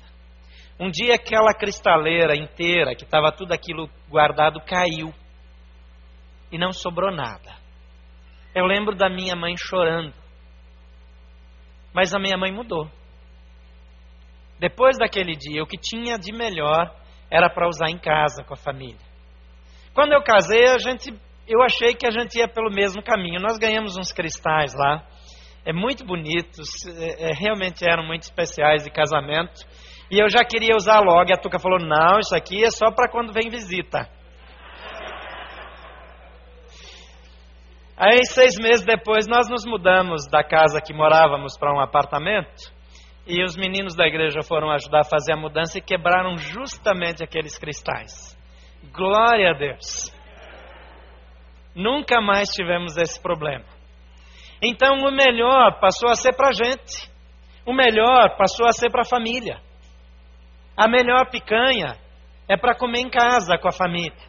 Um 0.80 0.90
dia 0.90 1.16
aquela 1.16 1.54
cristaleira 1.54 2.36
inteira, 2.36 2.96
que 2.96 3.04
estava 3.04 3.32
tudo 3.32 3.52
aquilo 3.52 3.90
guardado, 4.10 4.60
caiu 4.62 5.12
e 6.52 6.58
não 6.58 6.72
sobrou 6.72 7.12
nada. 7.12 7.56
Eu 8.56 8.66
lembro 8.66 8.96
da 8.96 9.10
minha 9.10 9.36
mãe 9.36 9.56
chorando. 9.58 10.14
Mas 11.94 12.14
a 12.14 12.20
minha 12.20 12.38
mãe 12.38 12.52
mudou. 12.52 12.90
Depois 14.60 14.98
daquele 14.98 15.36
dia, 15.36 15.62
o 15.62 15.68
que 15.68 15.78
tinha 15.78 16.18
de 16.18 16.32
melhor 16.32 16.94
era 17.30 17.50
para 17.50 17.68
usar 17.68 17.90
em 17.90 17.98
casa 17.98 18.44
com 18.44 18.54
a 18.54 18.58
família. 18.58 19.06
Quando 19.94 20.14
eu 20.14 20.24
casei, 20.24 20.66
a 20.68 20.78
gente, 20.78 21.14
eu 21.48 21.62
achei 21.62 21.94
que 21.94 22.08
a 22.08 22.12
gente 22.12 22.38
ia 22.38 22.48
pelo 22.48 22.72
mesmo 22.72 23.04
caminho. 23.04 23.40
Nós 23.40 23.58
ganhamos 23.58 23.98
uns 23.98 24.12
cristais 24.12 24.74
lá, 24.76 25.06
é 25.66 25.74
muito 25.74 26.06
bonitos, 26.06 26.70
é, 26.88 27.30
é, 27.30 27.34
realmente 27.34 27.84
eram 27.88 28.06
muito 28.06 28.24
especiais 28.24 28.84
de 28.84 28.90
casamento. 28.90 29.54
E 30.10 30.18
eu 30.18 30.30
já 30.30 30.44
queria 30.44 30.76
usar 30.76 31.00
logo. 31.02 31.30
E 31.30 31.34
a 31.34 31.38
Tuca 31.38 31.60
falou: 31.60 31.80
não, 31.80 32.20
isso 32.20 32.36
aqui 32.36 32.64
é 32.64 32.72
só 32.72 32.92
para 32.92 33.10
quando 33.10 33.34
vem 33.34 33.50
visita. 33.50 34.10
Aí, 38.00 38.24
seis 38.26 38.56
meses 38.62 38.86
depois, 38.86 39.26
nós 39.28 39.50
nos 39.50 39.66
mudamos 39.66 40.28
da 40.30 40.44
casa 40.44 40.80
que 40.80 40.94
morávamos 40.94 41.58
para 41.58 41.74
um 41.74 41.80
apartamento. 41.80 42.72
E 43.26 43.44
os 43.44 43.58
meninos 43.58 43.96
da 43.96 44.06
igreja 44.06 44.44
foram 44.44 44.70
ajudar 44.70 45.00
a 45.00 45.10
fazer 45.10 45.34
a 45.34 45.36
mudança 45.36 45.80
e 45.80 45.82
quebraram 45.82 46.38
justamente 46.38 47.24
aqueles 47.24 47.58
cristais. 47.58 48.38
Glória 48.94 49.50
a 49.50 49.54
Deus. 49.58 50.14
Nunca 51.74 52.22
mais 52.22 52.50
tivemos 52.50 52.96
esse 52.98 53.20
problema. 53.20 53.66
Então 54.62 54.98
o 54.98 55.12
melhor 55.12 55.80
passou 55.80 56.10
a 56.10 56.16
ser 56.16 56.36
para 56.36 56.50
a 56.50 56.54
gente. 56.54 57.12
O 57.66 57.74
melhor 57.74 58.38
passou 58.38 58.68
a 58.68 58.74
ser 58.74 58.92
para 58.92 59.02
a 59.02 59.10
família. 59.10 59.60
A 60.78 60.88
melhor 60.88 61.32
picanha 61.32 61.98
é 62.48 62.56
para 62.56 62.78
comer 62.78 63.00
em 63.00 63.10
casa 63.10 63.58
com 63.58 63.68
a 63.68 63.74
família. 63.74 64.28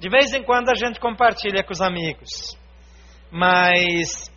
De 0.00 0.08
vez 0.08 0.34
em 0.34 0.42
quando 0.42 0.70
a 0.70 0.74
gente 0.74 0.98
compartilha 0.98 1.62
com 1.62 1.72
os 1.72 1.80
amigos. 1.80 2.63
Mas 3.30 4.32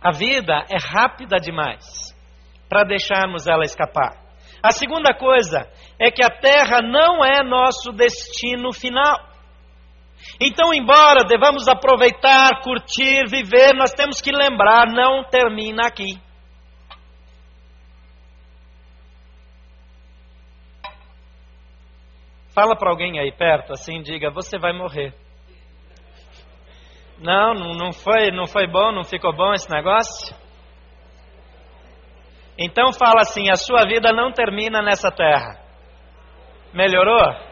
a 0.00 0.10
vida 0.10 0.64
é 0.70 0.78
rápida 0.78 1.36
demais 1.38 1.84
para 2.68 2.84
deixarmos 2.84 3.46
ela 3.46 3.64
escapar. 3.64 4.26
A 4.62 4.70
segunda 4.70 5.14
coisa 5.14 5.68
é 5.98 6.10
que 6.10 6.24
a 6.24 6.30
terra 6.30 6.80
não 6.82 7.24
é 7.24 7.42
nosso 7.42 7.92
destino 7.92 8.72
final. 8.72 9.36
Então, 10.40 10.72
embora 10.74 11.24
devamos 11.26 11.68
aproveitar, 11.68 12.62
curtir, 12.62 13.28
viver, 13.28 13.74
nós 13.74 13.92
temos 13.92 14.20
que 14.20 14.32
lembrar: 14.32 14.86
não 14.86 15.24
termina 15.24 15.86
aqui. 15.86 16.20
Fala 22.54 22.74
para 22.74 22.90
alguém 22.90 23.20
aí 23.20 23.30
perto, 23.30 23.72
assim, 23.72 24.00
diga: 24.02 24.30
você 24.30 24.58
vai 24.58 24.72
morrer. 24.72 25.14
Não, 27.18 27.54
não 27.54 27.92
foi, 27.92 28.30
não 28.30 28.46
foi 28.46 28.66
bom, 28.66 28.92
não 28.92 29.02
ficou 29.02 29.34
bom 29.34 29.52
esse 29.54 29.70
negócio? 29.70 30.36
Então 32.58 32.92
fala 32.92 33.22
assim: 33.22 33.50
a 33.50 33.56
sua 33.56 33.86
vida 33.86 34.12
não 34.12 34.32
termina 34.32 34.82
nessa 34.82 35.10
terra. 35.10 35.58
Melhorou? 36.72 37.46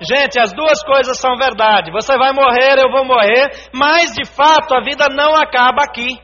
Gente, 0.00 0.40
as 0.40 0.52
duas 0.52 0.82
coisas 0.82 1.18
são 1.18 1.36
verdade. 1.36 1.92
Você 1.92 2.16
vai 2.16 2.32
morrer, 2.32 2.78
eu 2.78 2.90
vou 2.90 3.04
morrer, 3.04 3.50
mas 3.72 4.14
de 4.14 4.24
fato 4.24 4.74
a 4.74 4.80
vida 4.80 5.06
não 5.10 5.34
acaba 5.34 5.82
aqui. 5.82 6.18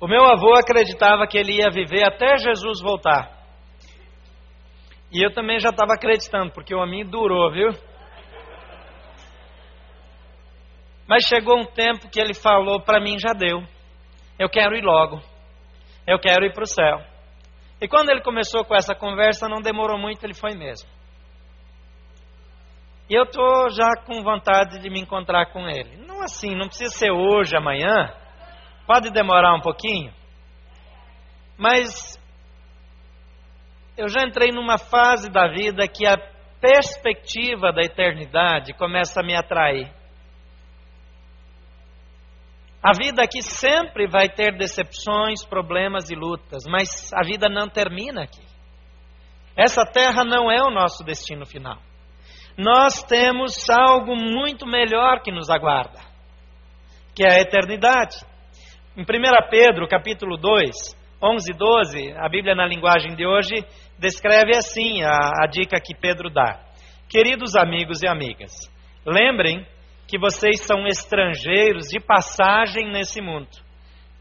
O 0.00 0.06
meu 0.06 0.24
avô 0.24 0.54
acreditava 0.54 1.26
que 1.26 1.36
ele 1.36 1.56
ia 1.56 1.70
viver 1.70 2.04
até 2.04 2.36
Jesus 2.36 2.80
voltar. 2.80 3.35
E 5.16 5.24
eu 5.24 5.32
também 5.32 5.58
já 5.58 5.70
estava 5.70 5.94
acreditando, 5.94 6.52
porque 6.52 6.74
o 6.74 6.78
homem 6.78 7.02
durou, 7.02 7.50
viu? 7.50 7.70
Mas 11.08 11.24
chegou 11.24 11.58
um 11.58 11.64
tempo 11.64 12.10
que 12.10 12.20
ele 12.20 12.34
falou: 12.34 12.82
para 12.82 13.00
mim 13.00 13.18
já 13.18 13.32
deu. 13.32 13.62
Eu 14.38 14.50
quero 14.50 14.76
ir 14.76 14.84
logo. 14.84 15.22
Eu 16.06 16.18
quero 16.18 16.44
ir 16.44 16.52
para 16.52 16.64
o 16.64 16.66
céu. 16.66 17.00
E 17.80 17.88
quando 17.88 18.10
ele 18.10 18.20
começou 18.20 18.62
com 18.62 18.74
essa 18.74 18.94
conversa, 18.94 19.48
não 19.48 19.62
demorou 19.62 19.98
muito, 19.98 20.22
ele 20.22 20.34
foi 20.34 20.54
mesmo. 20.54 20.86
E 23.08 23.14
eu 23.14 23.22
estou 23.22 23.70
já 23.70 23.96
com 24.04 24.22
vontade 24.22 24.78
de 24.82 24.90
me 24.90 25.00
encontrar 25.00 25.46
com 25.46 25.66
ele. 25.66 25.96
Não 26.06 26.20
assim, 26.20 26.54
não 26.54 26.66
precisa 26.66 26.90
ser 26.90 27.10
hoje, 27.10 27.56
amanhã. 27.56 28.12
Pode 28.86 29.10
demorar 29.10 29.54
um 29.54 29.62
pouquinho. 29.62 30.12
Mas 31.56 32.18
eu 33.96 34.08
já 34.08 34.26
entrei 34.26 34.52
numa 34.52 34.76
fase 34.76 35.30
da 35.30 35.48
vida 35.48 35.88
que 35.88 36.06
a 36.06 36.16
perspectiva 36.60 37.72
da 37.72 37.82
eternidade 37.82 38.74
começa 38.74 39.20
a 39.20 39.24
me 39.24 39.34
atrair. 39.34 39.90
A 42.82 42.92
vida 42.92 43.22
aqui 43.22 43.42
sempre 43.42 44.06
vai 44.06 44.28
ter 44.28 44.56
decepções, 44.56 45.44
problemas 45.44 46.10
e 46.10 46.14
lutas, 46.14 46.64
mas 46.68 47.12
a 47.12 47.24
vida 47.24 47.48
não 47.48 47.68
termina 47.68 48.22
aqui. 48.24 48.44
Essa 49.56 49.84
terra 49.84 50.24
não 50.24 50.50
é 50.50 50.62
o 50.62 50.70
nosso 50.70 51.02
destino 51.02 51.46
final. 51.46 51.78
Nós 52.56 53.02
temos 53.02 53.68
algo 53.70 54.14
muito 54.14 54.66
melhor 54.66 55.20
que 55.22 55.32
nos 55.32 55.50
aguarda, 55.50 55.98
que 57.14 57.24
é 57.24 57.32
a 57.32 57.40
eternidade. 57.40 58.16
Em 58.96 59.02
1 59.02 59.04
Pedro, 59.50 59.88
capítulo 59.88 60.36
2, 60.36 60.96
11 61.22 61.50
e 61.50 61.56
12, 61.56 62.12
a 62.18 62.28
Bíblia 62.28 62.54
na 62.54 62.66
linguagem 62.66 63.14
de 63.16 63.26
hoje 63.26 63.64
descreve 63.98 64.56
assim 64.56 65.02
a, 65.02 65.44
a 65.44 65.46
dica 65.46 65.80
que 65.80 65.94
Pedro 65.94 66.30
dá. 66.30 66.60
Queridos 67.08 67.54
amigos 67.54 68.02
e 68.02 68.08
amigas, 68.08 68.52
lembrem 69.06 69.66
que 70.06 70.18
vocês 70.18 70.60
são 70.62 70.86
estrangeiros 70.86 71.86
de 71.88 72.00
passagem 72.00 72.90
nesse 72.90 73.20
mundo. 73.20 73.48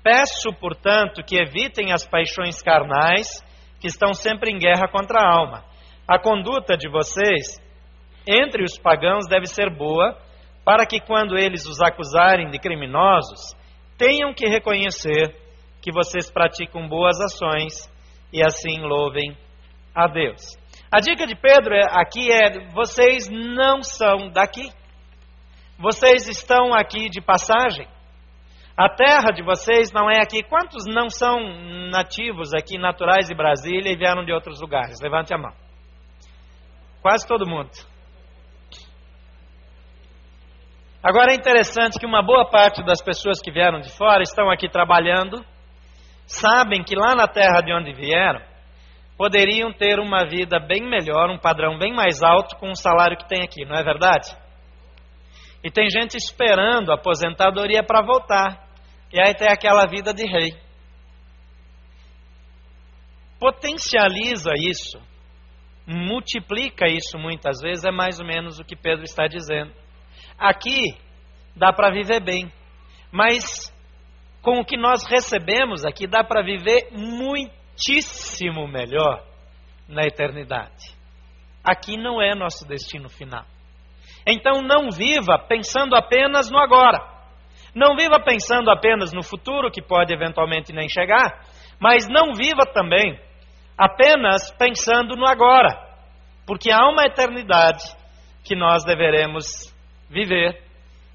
Peço, 0.04 0.54
portanto, 0.60 1.24
que 1.24 1.36
evitem 1.36 1.92
as 1.92 2.08
paixões 2.08 2.62
carnais 2.62 3.28
que 3.80 3.88
estão 3.88 4.14
sempre 4.14 4.52
em 4.52 4.58
guerra 4.58 4.88
contra 4.88 5.20
a 5.20 5.32
alma. 5.32 5.64
A 6.08 6.20
conduta 6.20 6.78
de 6.78 6.90
vocês 6.90 7.60
entre 8.28 8.64
os 8.64 8.78
pagãos 8.78 9.28
deve 9.28 9.48
ser 9.48 9.70
boa, 9.70 10.18
para 10.64 10.86
que 10.86 11.00
quando 11.00 11.38
eles 11.38 11.66
os 11.66 11.80
acusarem 11.82 12.50
de 12.50 12.60
criminosos, 12.60 13.56
tenham 13.98 14.34
que 14.34 14.48
reconhecer 14.48 15.36
que 15.82 15.92
vocês 15.92 16.32
praticam 16.32 16.88
boas 16.88 17.20
ações 17.22 17.90
e 18.34 18.44
assim 18.44 18.82
louvem 18.82 19.38
a 19.96 20.08
Deus. 20.08 20.42
A 20.92 21.00
dica 21.00 21.26
de 21.26 21.36
Pedro 21.36 21.74
aqui 21.92 22.32
é: 22.32 22.70
vocês 22.72 23.30
não 23.30 23.82
são 23.82 24.30
daqui. 24.30 24.70
Vocês 25.78 26.28
estão 26.28 26.74
aqui 26.74 27.10
de 27.10 27.22
passagem? 27.22 27.88
A 28.78 28.90
terra 28.90 29.32
de 29.32 29.42
vocês 29.42 29.92
não 29.94 30.10
é 30.10 30.22
aqui. 30.22 30.44
Quantos 30.44 30.84
não 30.86 31.10
são 31.10 31.40
nativos 31.90 32.54
aqui, 32.54 32.78
naturais 32.78 33.28
de 33.28 33.36
Brasília 33.36 33.92
e 33.92 33.98
vieram 33.98 34.26
de 34.26 34.34
outros 34.34 34.60
lugares? 34.60 35.00
Levante 35.02 35.34
a 35.34 35.38
mão. 35.38 35.54
Quase 37.02 37.26
todo 37.26 37.48
mundo. 37.48 37.70
Agora 41.02 41.32
é 41.32 41.36
interessante 41.36 42.00
que 42.00 42.06
uma 42.06 42.24
boa 42.24 42.50
parte 42.50 42.84
das 42.84 43.02
pessoas 43.02 43.40
que 43.40 43.52
vieram 43.52 43.80
de 43.80 43.96
fora 43.96 44.24
estão 44.24 44.50
aqui 44.50 44.68
trabalhando, 44.68 45.46
sabem 46.26 46.84
que 46.84 46.96
lá 46.96 47.14
na 47.16 47.28
terra 47.28 47.62
de 47.62 47.72
onde 47.72 47.94
vieram, 47.94 48.42
poderiam 49.18 49.72
ter 49.72 50.00
uma 50.00 50.26
vida 50.28 50.60
bem 50.60 50.82
melhor, 50.82 51.30
um 51.30 51.38
padrão 51.38 51.78
bem 51.78 51.94
mais 51.94 52.22
alto 52.22 52.56
com 52.58 52.70
o 52.70 52.76
salário 52.76 53.18
que 53.18 53.28
tem 53.28 53.44
aqui, 53.44 53.66
não 53.66 53.76
é 53.76 53.84
verdade? 53.84 54.36
E 55.64 55.72
tem 55.72 55.90
gente 55.90 56.16
esperando 56.16 56.92
a 56.92 56.96
aposentadoria 56.96 57.84
para 57.84 58.06
voltar. 58.06 58.68
E 59.12 59.20
aí 59.20 59.34
tem 59.34 59.48
aquela 59.48 59.88
vida 59.88 60.14
de 60.14 60.24
rei. 60.24 60.54
Potencializa 63.40 64.52
isso, 64.58 65.00
multiplica 65.88 66.88
isso 66.88 67.18
muitas 67.18 67.62
vezes, 67.62 67.84
é 67.84 67.92
mais 67.92 68.20
ou 68.20 68.26
menos 68.26 68.60
o 68.60 68.64
que 68.64 68.76
Pedro 68.76 69.04
está 69.04 69.28
dizendo. 69.28 69.72
Aqui, 70.38 70.98
dá 71.56 71.72
para 71.72 71.92
viver 71.92 72.22
bem. 72.22 72.52
Mas 73.12 73.74
com 74.42 74.60
o 74.60 74.66
que 74.66 74.78
nós 74.78 75.04
recebemos 75.10 75.84
aqui, 75.86 76.06
dá 76.06 76.24
para 76.24 76.44
viver 76.44 76.90
muitíssimo 77.76 78.68
melhor 78.68 79.22
na 79.88 80.04
eternidade. 80.04 80.96
Aqui 81.64 81.98
não 81.98 82.22
é 82.22 82.34
nosso 82.34 82.66
destino 82.68 83.10
final. 83.10 83.46
Então 84.26 84.62
não 84.62 84.90
viva 84.90 85.38
pensando 85.48 85.96
apenas 85.96 86.50
no 86.50 86.58
agora. 86.58 87.00
Não 87.74 87.96
viva 87.96 88.20
pensando 88.24 88.72
apenas 88.72 89.12
no 89.12 89.22
futuro, 89.22 89.70
que 89.70 89.82
pode 89.82 90.14
eventualmente 90.14 90.72
nem 90.72 90.88
chegar, 90.88 91.46
mas 91.80 92.08
não 92.08 92.34
viva 92.34 92.66
também 92.74 93.20
apenas 93.78 94.50
pensando 94.58 95.18
no 95.18 95.28
agora, 95.28 95.78
porque 96.48 96.72
há 96.72 96.88
uma 96.88 97.04
eternidade 97.04 97.84
que 98.46 98.56
nós 98.56 98.86
deveremos 98.86 99.46
viver, 100.10 100.64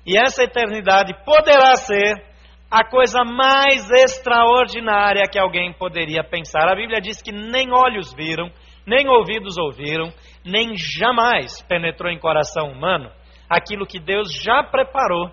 e 0.05 0.19
essa 0.19 0.43
eternidade 0.43 1.15
poderá 1.25 1.75
ser 1.77 2.30
a 2.71 2.85
coisa 2.85 3.25
mais 3.25 3.91
extraordinária 3.91 5.29
que 5.31 5.39
alguém 5.39 5.73
poderia 5.73 6.23
pensar. 6.23 6.69
A 6.69 6.77
Bíblia 6.77 7.01
diz 7.01 7.21
que 7.21 7.33
nem 7.33 7.73
olhos 7.73 8.15
viram, 8.15 8.49
nem 8.87 9.09
ouvidos 9.09 9.59
ouviram, 9.59 10.13
nem 10.45 10.77
jamais 10.77 11.61
penetrou 11.63 12.11
em 12.11 12.19
coração 12.19 12.71
humano 12.71 13.11
aquilo 13.49 13.87
que 13.87 13.99
Deus 13.99 14.33
já 14.33 14.63
preparou 14.63 15.29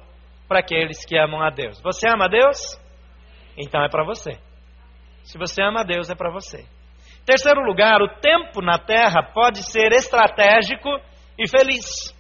para 0.48 0.60
aqueles 0.60 1.06
que 1.06 1.16
amam 1.16 1.42
a 1.42 1.52
Deus. 1.52 1.80
Você 1.82 2.10
ama 2.10 2.26
a 2.26 2.28
Deus? 2.28 2.58
Então 3.56 3.84
é 3.84 3.90
para 3.90 4.04
você. 4.04 4.32
Se 5.24 5.38
você 5.38 5.62
ama 5.62 5.82
a 5.82 5.84
Deus, 5.84 6.10
é 6.10 6.16
para 6.16 6.32
você. 6.32 6.66
Terceiro 7.26 7.62
lugar, 7.62 8.02
o 8.02 8.20
tempo 8.20 8.62
na 8.62 8.80
terra 8.80 9.22
pode 9.34 9.62
ser 9.70 9.92
estratégico 9.92 10.90
e 11.38 11.48
feliz. 11.48 12.16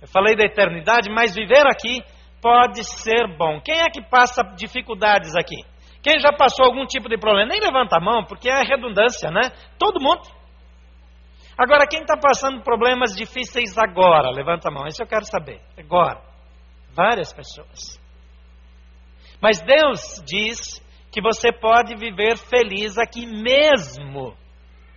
Eu 0.00 0.08
falei 0.08 0.34
da 0.34 0.44
eternidade, 0.44 1.10
mas 1.10 1.34
viver 1.34 1.66
aqui 1.66 2.00
pode 2.42 2.82
ser 2.82 3.28
bom. 3.38 3.60
Quem 3.60 3.78
é 3.78 3.88
que 3.88 4.02
passa 4.02 4.42
dificuldades 4.56 5.34
aqui? 5.36 5.56
Quem 6.02 6.18
já 6.18 6.32
passou 6.32 6.66
algum 6.66 6.84
tipo 6.84 7.08
de 7.08 7.16
problema? 7.16 7.48
Nem 7.48 7.60
levanta 7.60 7.96
a 7.96 8.00
mão, 8.00 8.24
porque 8.24 8.50
é 8.50 8.60
redundância, 8.62 9.30
né? 9.30 9.52
Todo 9.78 10.02
mundo. 10.02 10.22
Agora, 11.56 11.86
quem 11.86 12.00
está 12.00 12.16
passando 12.16 12.62
problemas 12.62 13.14
difíceis 13.14 13.78
agora? 13.78 14.30
Levanta 14.30 14.68
a 14.68 14.72
mão, 14.72 14.86
isso 14.88 15.00
eu 15.00 15.06
quero 15.06 15.24
saber. 15.24 15.60
Agora. 15.78 16.20
Várias 16.94 17.32
pessoas. 17.32 18.00
Mas 19.40 19.62
Deus 19.62 20.22
diz 20.26 20.82
que 21.10 21.22
você 21.22 21.52
pode 21.52 21.94
viver 21.96 22.36
feliz 22.36 22.98
aqui 22.98 23.26
mesmo 23.26 24.36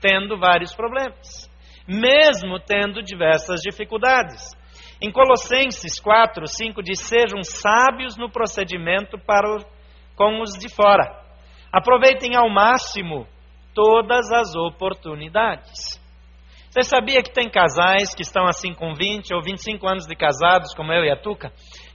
tendo 0.01 0.37
vários 0.37 0.73
problemas, 0.73 1.49
mesmo 1.87 2.59
tendo 2.59 3.01
diversas 3.01 3.61
dificuldades. 3.61 4.55
Em 5.01 5.11
Colossenses 5.11 5.99
4, 5.99 6.47
5 6.47 6.81
diz: 6.81 6.99
Sejam 6.99 7.43
sábios 7.43 8.17
no 8.17 8.29
procedimento 8.29 9.17
para 9.17 9.59
com 10.15 10.41
os 10.41 10.57
de 10.57 10.73
fora. 10.73 11.21
Aproveitem 11.71 12.35
ao 12.35 12.49
máximo 12.49 13.27
todas 13.73 14.31
as 14.31 14.55
oportunidades. 14.55 16.01
Você 16.69 16.83
sabia 16.83 17.21
que 17.21 17.31
tem 17.31 17.49
casais 17.49 18.13
que 18.15 18.21
estão 18.21 18.45
assim 18.45 18.73
com 18.73 18.93
20 18.93 19.33
ou 19.33 19.41
25 19.41 19.87
anos 19.87 20.05
de 20.05 20.15
casados, 20.15 20.73
como 20.73 20.91
eu 20.91 21.03
e 21.03 21.11
a 21.11 21.15
Tuca, 21.15 21.51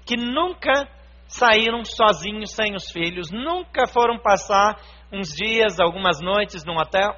que 0.06 0.16
nunca 0.16 0.88
saíram 1.26 1.84
sozinhos 1.84 2.50
sem 2.52 2.74
os 2.74 2.90
filhos, 2.90 3.30
nunca 3.30 3.86
foram 3.86 4.18
passar 4.18 4.76
uns 5.12 5.34
dias, 5.34 5.78
algumas 5.78 6.20
noites 6.20 6.64
num 6.64 6.78
hotel? 6.78 7.14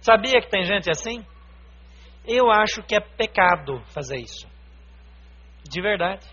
Sabia 0.00 0.40
que 0.40 0.50
tem 0.50 0.64
gente 0.64 0.90
assim? 0.90 1.24
Eu 2.26 2.50
acho 2.50 2.82
que 2.82 2.96
é 2.96 3.00
pecado 3.00 3.80
fazer 3.94 4.16
isso. 4.16 4.46
De 5.68 5.80
verdade. 5.80 6.26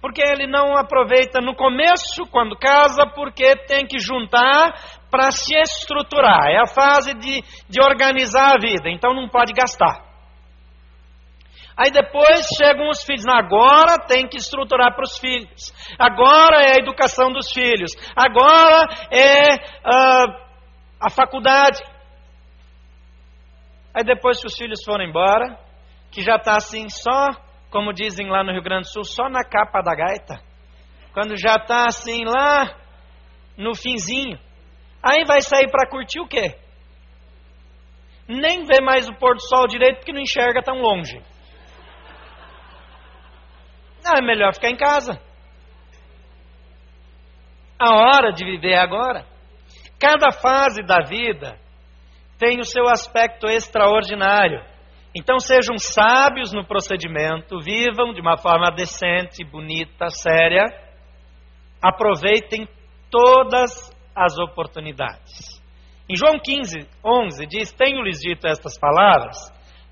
Porque 0.00 0.22
ele 0.22 0.46
não 0.46 0.76
aproveita 0.76 1.40
no 1.40 1.54
começo, 1.54 2.26
quando 2.30 2.56
casa, 2.56 3.06
porque 3.06 3.56
tem 3.66 3.86
que 3.86 3.98
juntar 3.98 4.74
para 5.10 5.30
se 5.30 5.56
estruturar. 5.56 6.48
É 6.48 6.58
a 6.58 6.66
fase 6.66 7.14
de, 7.14 7.42
de 7.68 7.82
organizar 7.82 8.54
a 8.54 8.60
vida, 8.60 8.90
então 8.90 9.14
não 9.14 9.28
pode 9.28 9.52
gastar. 9.52 10.04
Aí 11.76 11.90
depois 11.90 12.46
chegam 12.56 12.88
os 12.88 13.04
filhos. 13.04 13.26
Agora 13.26 13.98
tem 14.06 14.26
que 14.26 14.38
estruturar 14.38 14.94
para 14.94 15.04
os 15.04 15.18
filhos. 15.18 15.74
Agora 15.98 16.62
é 16.62 16.72
a 16.72 16.82
educação 16.82 17.30
dos 17.32 17.52
filhos. 17.52 17.92
Agora 18.16 18.86
é 19.10 19.54
uh, 19.54 20.45
a 21.00 21.10
faculdade. 21.10 21.82
Aí 23.94 24.04
depois 24.04 24.40
que 24.40 24.46
os 24.46 24.56
filhos 24.56 24.82
foram 24.84 25.04
embora, 25.04 25.58
que 26.10 26.22
já 26.22 26.36
está 26.36 26.56
assim 26.56 26.88
só, 26.88 27.30
como 27.70 27.92
dizem 27.92 28.28
lá 28.28 28.42
no 28.44 28.52
Rio 28.52 28.62
Grande 28.62 28.82
do 28.82 28.92
Sul, 28.92 29.04
só 29.04 29.28
na 29.28 29.44
capa 29.44 29.80
da 29.82 29.94
gaita. 29.94 30.40
Quando 31.12 31.36
já 31.36 31.54
está 31.54 31.86
assim 31.86 32.24
lá 32.24 32.76
no 33.56 33.74
finzinho. 33.74 34.38
Aí 35.02 35.24
vai 35.24 35.40
sair 35.40 35.70
para 35.70 35.88
curtir 35.88 36.20
o 36.20 36.28
quê? 36.28 36.58
Nem 38.28 38.64
vê 38.64 38.80
mais 38.80 39.08
o 39.08 39.14
pôr 39.14 39.34
do 39.34 39.40
sol 39.40 39.66
direito 39.66 39.98
porque 39.98 40.12
não 40.12 40.20
enxerga 40.20 40.62
tão 40.62 40.80
longe. 40.80 41.22
Não, 44.04 44.14
é 44.14 44.22
melhor 44.22 44.52
ficar 44.52 44.70
em 44.70 44.76
casa. 44.76 45.20
A 47.78 47.94
hora 47.94 48.32
de 48.32 48.44
viver 48.44 48.72
é 48.72 48.78
agora. 48.78 49.24
Cada 49.98 50.30
fase 50.30 50.82
da 50.82 51.00
vida 51.00 51.58
tem 52.38 52.60
o 52.60 52.64
seu 52.64 52.84
aspecto 52.88 53.46
extraordinário. 53.46 54.62
Então 55.14 55.38
sejam 55.38 55.78
sábios 55.78 56.52
no 56.52 56.66
procedimento, 56.66 57.60
vivam 57.60 58.12
de 58.12 58.20
uma 58.20 58.36
forma 58.36 58.70
decente, 58.70 59.42
bonita, 59.44 60.10
séria. 60.10 60.64
Aproveitem 61.82 62.68
todas 63.10 63.90
as 64.14 64.38
oportunidades. 64.38 65.62
Em 66.08 66.14
João 66.14 66.38
15, 66.38 66.86
11 67.04 67.46
diz: 67.46 67.72
Tenho-lhes 67.72 68.18
dito 68.20 68.46
estas 68.46 68.78
palavras 68.78 69.36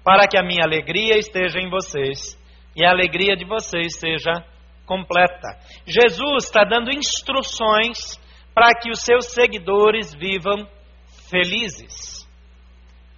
para 0.04 0.28
que 0.28 0.38
a 0.38 0.42
minha 0.44 0.64
alegria 0.64 1.16
esteja 1.16 1.58
em 1.58 1.70
vocês 1.70 2.38
e 2.76 2.84
a 2.84 2.90
alegria 2.90 3.34
de 3.34 3.46
vocês 3.46 3.98
seja 3.98 4.32
completa. 4.84 5.58
Jesus 5.86 6.44
está 6.44 6.64
dando 6.64 6.90
instruções 6.90 8.22
para 8.54 8.72
que 8.78 8.90
os 8.90 9.00
seus 9.00 9.32
seguidores 9.32 10.14
vivam 10.14 10.68
felizes. 11.28 12.26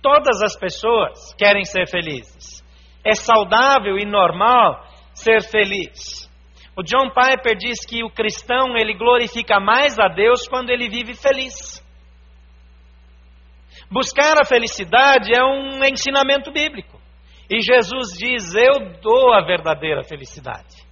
Todas 0.00 0.42
as 0.42 0.56
pessoas 0.56 1.34
querem 1.34 1.64
ser 1.64 1.86
felizes. 1.88 2.64
É 3.04 3.14
saudável 3.14 3.98
e 3.98 4.06
normal 4.06 4.82
ser 5.12 5.42
feliz. 5.42 6.26
O 6.76 6.82
John 6.82 7.10
Piper 7.10 7.56
diz 7.56 7.84
que 7.86 8.02
o 8.04 8.10
cristão 8.10 8.76
ele 8.76 8.94
glorifica 8.94 9.60
mais 9.60 9.98
a 9.98 10.08
Deus 10.08 10.46
quando 10.48 10.70
ele 10.70 10.88
vive 10.88 11.14
feliz. 11.14 11.84
Buscar 13.90 14.40
a 14.40 14.44
felicidade 14.44 15.30
é 15.34 15.44
um 15.44 15.84
ensinamento 15.84 16.50
bíblico. 16.52 17.00
E 17.48 17.60
Jesus 17.60 18.08
diz: 18.18 18.54
Eu 18.54 19.00
dou 19.00 19.32
a 19.32 19.44
verdadeira 19.44 20.02
felicidade. 20.02 20.84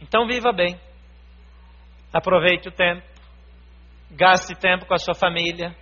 Então 0.00 0.26
viva 0.26 0.52
bem. 0.52 0.78
Aproveite 2.12 2.68
o 2.68 2.72
tempo. 2.72 3.02
Gaste 4.10 4.54
tempo 4.54 4.86
com 4.86 4.94
a 4.94 4.98
sua 4.98 5.14
família. 5.14 5.74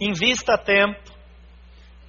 Invista 0.00 0.58
tempo. 0.58 1.00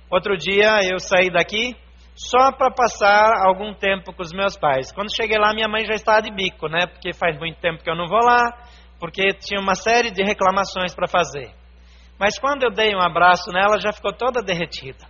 Outro 0.09 0.35
dia 0.37 0.79
eu 0.83 0.99
saí 0.99 1.29
daqui 1.29 1.75
só 2.15 2.51
para 2.51 2.71
passar 2.71 3.45
algum 3.45 3.73
tempo 3.75 4.11
com 4.11 4.23
os 4.23 4.31
meus 4.33 4.57
pais. 4.57 4.91
Quando 4.91 5.15
cheguei 5.15 5.37
lá, 5.37 5.53
minha 5.53 5.67
mãe 5.67 5.85
já 5.85 5.93
estava 5.93 6.23
de 6.23 6.31
bico, 6.31 6.67
né? 6.67 6.87
Porque 6.87 7.13
faz 7.13 7.37
muito 7.37 7.59
tempo 7.59 7.83
que 7.83 7.89
eu 7.89 7.95
não 7.95 8.07
vou 8.07 8.19
lá, 8.19 8.57
porque 8.99 9.33
tinha 9.33 9.61
uma 9.61 9.75
série 9.75 10.09
de 10.09 10.23
reclamações 10.23 10.95
para 10.95 11.07
fazer. 11.07 11.51
Mas 12.19 12.39
quando 12.39 12.63
eu 12.63 12.71
dei 12.71 12.95
um 12.95 13.01
abraço 13.01 13.51
nela, 13.51 13.79
já 13.79 13.91
ficou 13.91 14.11
toda 14.11 14.41
derretida. 14.41 15.05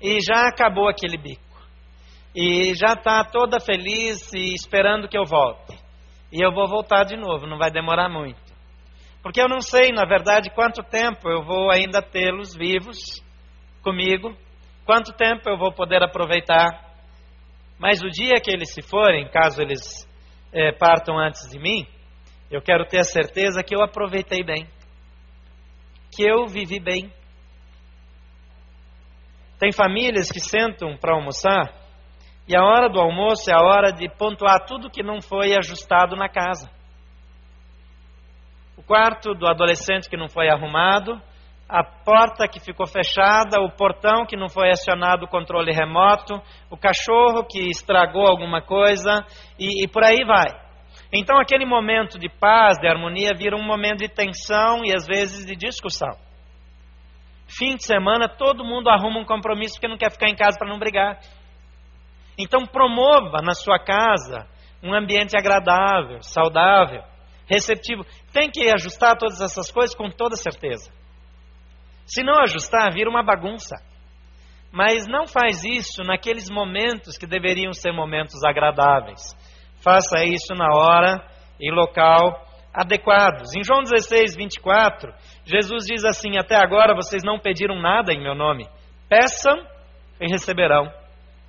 E 0.00 0.18
já 0.20 0.46
acabou 0.46 0.88
aquele 0.88 1.18
bico. 1.18 1.42
E 2.34 2.72
já 2.74 2.92
está 2.92 3.24
toda 3.24 3.58
feliz 3.58 4.32
e 4.32 4.54
esperando 4.54 5.08
que 5.08 5.18
eu 5.18 5.24
volte. 5.24 5.81
E 6.32 6.42
eu 6.42 6.52
vou 6.52 6.66
voltar 6.66 7.04
de 7.04 7.16
novo, 7.16 7.46
não 7.46 7.58
vai 7.58 7.70
demorar 7.70 8.08
muito. 8.08 8.40
Porque 9.22 9.40
eu 9.40 9.48
não 9.48 9.60
sei, 9.60 9.92
na 9.92 10.04
verdade, 10.04 10.50
quanto 10.50 10.82
tempo 10.82 11.28
eu 11.28 11.44
vou 11.44 11.70
ainda 11.70 12.02
tê-los 12.02 12.56
vivos 12.56 13.22
comigo 13.82 14.34
Quanto 14.84 15.12
tempo 15.12 15.48
eu 15.48 15.56
vou 15.56 15.72
poder 15.72 16.02
aproveitar? 16.02 16.90
Mas 17.78 18.02
o 18.02 18.08
dia 18.08 18.40
que 18.42 18.50
eles 18.50 18.72
se 18.72 18.82
forem, 18.82 19.28
caso 19.28 19.62
eles 19.62 20.08
é, 20.52 20.72
partam 20.72 21.18
antes 21.18 21.48
de 21.48 21.58
mim, 21.58 21.86
eu 22.50 22.60
quero 22.60 22.84
ter 22.86 22.98
a 22.98 23.04
certeza 23.04 23.62
que 23.62 23.74
eu 23.74 23.82
aproveitei 23.82 24.44
bem, 24.44 24.66
que 26.14 26.22
eu 26.22 26.46
vivi 26.46 26.80
bem. 26.80 27.12
Tem 29.58 29.70
famílias 29.70 30.30
que 30.30 30.40
sentam 30.40 30.96
para 30.96 31.14
almoçar 31.14 31.72
e 32.48 32.56
a 32.56 32.62
hora 32.62 32.88
do 32.88 32.98
almoço 32.98 33.50
é 33.50 33.54
a 33.54 33.60
hora 33.60 33.92
de 33.92 34.08
pontuar 34.08 34.66
tudo 34.66 34.90
que 34.90 35.02
não 35.02 35.20
foi 35.20 35.56
ajustado 35.56 36.16
na 36.16 36.28
casa. 36.28 36.70
O 38.76 38.82
quarto 38.82 39.34
do 39.34 39.46
adolescente 39.46 40.10
que 40.10 40.16
não 40.16 40.28
foi 40.28 40.48
arrumado, 40.48 41.20
a 41.68 41.84
porta 41.84 42.48
que 42.48 42.60
ficou 42.60 42.86
fechada, 42.86 43.60
o 43.60 43.70
portão 43.70 44.26
que 44.26 44.36
não 44.36 44.48
foi 44.48 44.70
acionado 44.70 45.24
o 45.24 45.28
controle 45.28 45.72
remoto, 45.72 46.34
o 46.68 46.76
cachorro 46.76 47.46
que 47.48 47.70
estragou 47.70 48.26
alguma 48.26 48.60
coisa 48.60 49.24
e, 49.58 49.84
e 49.84 49.88
por 49.88 50.02
aí 50.04 50.24
vai. 50.26 50.50
Então 51.14 51.38
aquele 51.38 51.64
momento 51.64 52.18
de 52.18 52.28
paz, 52.28 52.78
de 52.78 52.88
harmonia, 52.88 53.30
vira 53.36 53.56
um 53.56 53.64
momento 53.64 54.00
de 54.00 54.08
tensão 54.08 54.84
e 54.84 54.94
às 54.94 55.06
vezes 55.06 55.46
de 55.46 55.54
discussão. 55.54 56.10
Fim 57.46 57.76
de 57.76 57.84
semana, 57.84 58.28
todo 58.28 58.64
mundo 58.64 58.88
arruma 58.88 59.20
um 59.20 59.24
compromisso 59.24 59.74
porque 59.74 59.88
não 59.88 59.98
quer 59.98 60.10
ficar 60.10 60.28
em 60.28 60.34
casa 60.34 60.58
para 60.58 60.68
não 60.68 60.78
brigar. 60.78 61.20
Então 62.38 62.66
promova 62.66 63.42
na 63.42 63.54
sua 63.54 63.78
casa 63.78 64.46
um 64.82 64.94
ambiente 64.94 65.36
agradável, 65.36 66.22
saudável, 66.22 67.02
receptivo. 67.46 68.04
Tem 68.32 68.50
que 68.50 68.68
ajustar 68.70 69.16
todas 69.16 69.40
essas 69.40 69.70
coisas 69.70 69.94
com 69.94 70.10
toda 70.10 70.36
certeza. 70.36 70.90
Se 72.04 72.22
não 72.22 72.40
ajustar, 72.42 72.92
vira 72.92 73.08
uma 73.08 73.22
bagunça. 73.22 73.76
Mas 74.72 75.06
não 75.06 75.26
faz 75.26 75.64
isso 75.64 76.02
naqueles 76.02 76.48
momentos 76.50 77.16
que 77.18 77.26
deveriam 77.26 77.72
ser 77.72 77.92
momentos 77.92 78.42
agradáveis. 78.42 79.20
Faça 79.82 80.24
isso 80.24 80.54
na 80.54 80.74
hora 80.74 81.22
e 81.60 81.70
local 81.70 82.46
adequados. 82.72 83.54
Em 83.54 83.62
João 83.62 83.82
16, 83.82 84.34
24, 84.34 85.12
Jesus 85.44 85.84
diz 85.84 86.04
assim: 86.04 86.38
Até 86.38 86.56
agora 86.56 86.94
vocês 86.94 87.22
não 87.22 87.38
pediram 87.38 87.80
nada 87.80 88.12
em 88.12 88.22
meu 88.22 88.34
nome. 88.34 88.66
Peçam 89.08 89.58
e 90.20 90.26
receberão, 90.30 90.90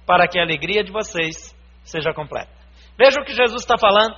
para 0.06 0.28
que 0.28 0.40
a 0.40 0.44
alegria 0.44 0.84
de 0.84 0.92
vocês 0.92 1.56
seja 1.84 2.14
completa. 2.14 2.52
Veja 2.98 3.20
o 3.20 3.26
que 3.26 3.34
Jesus 3.34 3.62
está 3.62 3.78
falando. 3.78 4.16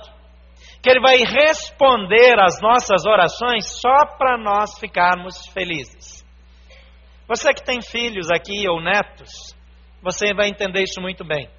Que 0.82 0.90
Ele 0.90 1.00
vai 1.00 1.16
responder 1.18 2.38
às 2.40 2.60
nossas 2.60 3.04
orações 3.06 3.80
só 3.80 4.06
para 4.16 4.36
nós 4.38 4.78
ficarmos 4.78 5.46
felizes. 5.52 6.24
Você 7.28 7.52
que 7.52 7.64
tem 7.64 7.82
filhos 7.82 8.30
aqui 8.30 8.68
ou 8.68 8.80
netos, 8.80 9.56
você 10.02 10.32
vai 10.32 10.48
entender 10.48 10.82
isso 10.82 11.00
muito 11.00 11.24
bem. 11.24 11.50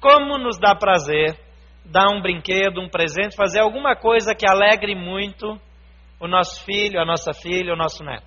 Como 0.00 0.38
nos 0.38 0.58
dá 0.58 0.74
prazer 0.74 1.38
dar 1.84 2.10
um 2.10 2.20
brinquedo, 2.20 2.80
um 2.80 2.88
presente, 2.88 3.34
fazer 3.34 3.60
alguma 3.60 3.96
coisa 3.96 4.34
que 4.34 4.46
alegre 4.46 4.94
muito 4.94 5.58
o 6.20 6.28
nosso 6.28 6.62
filho, 6.64 7.00
a 7.00 7.04
nossa 7.04 7.32
filha, 7.32 7.72
o 7.72 7.76
nosso 7.76 8.04
neto. 8.04 8.26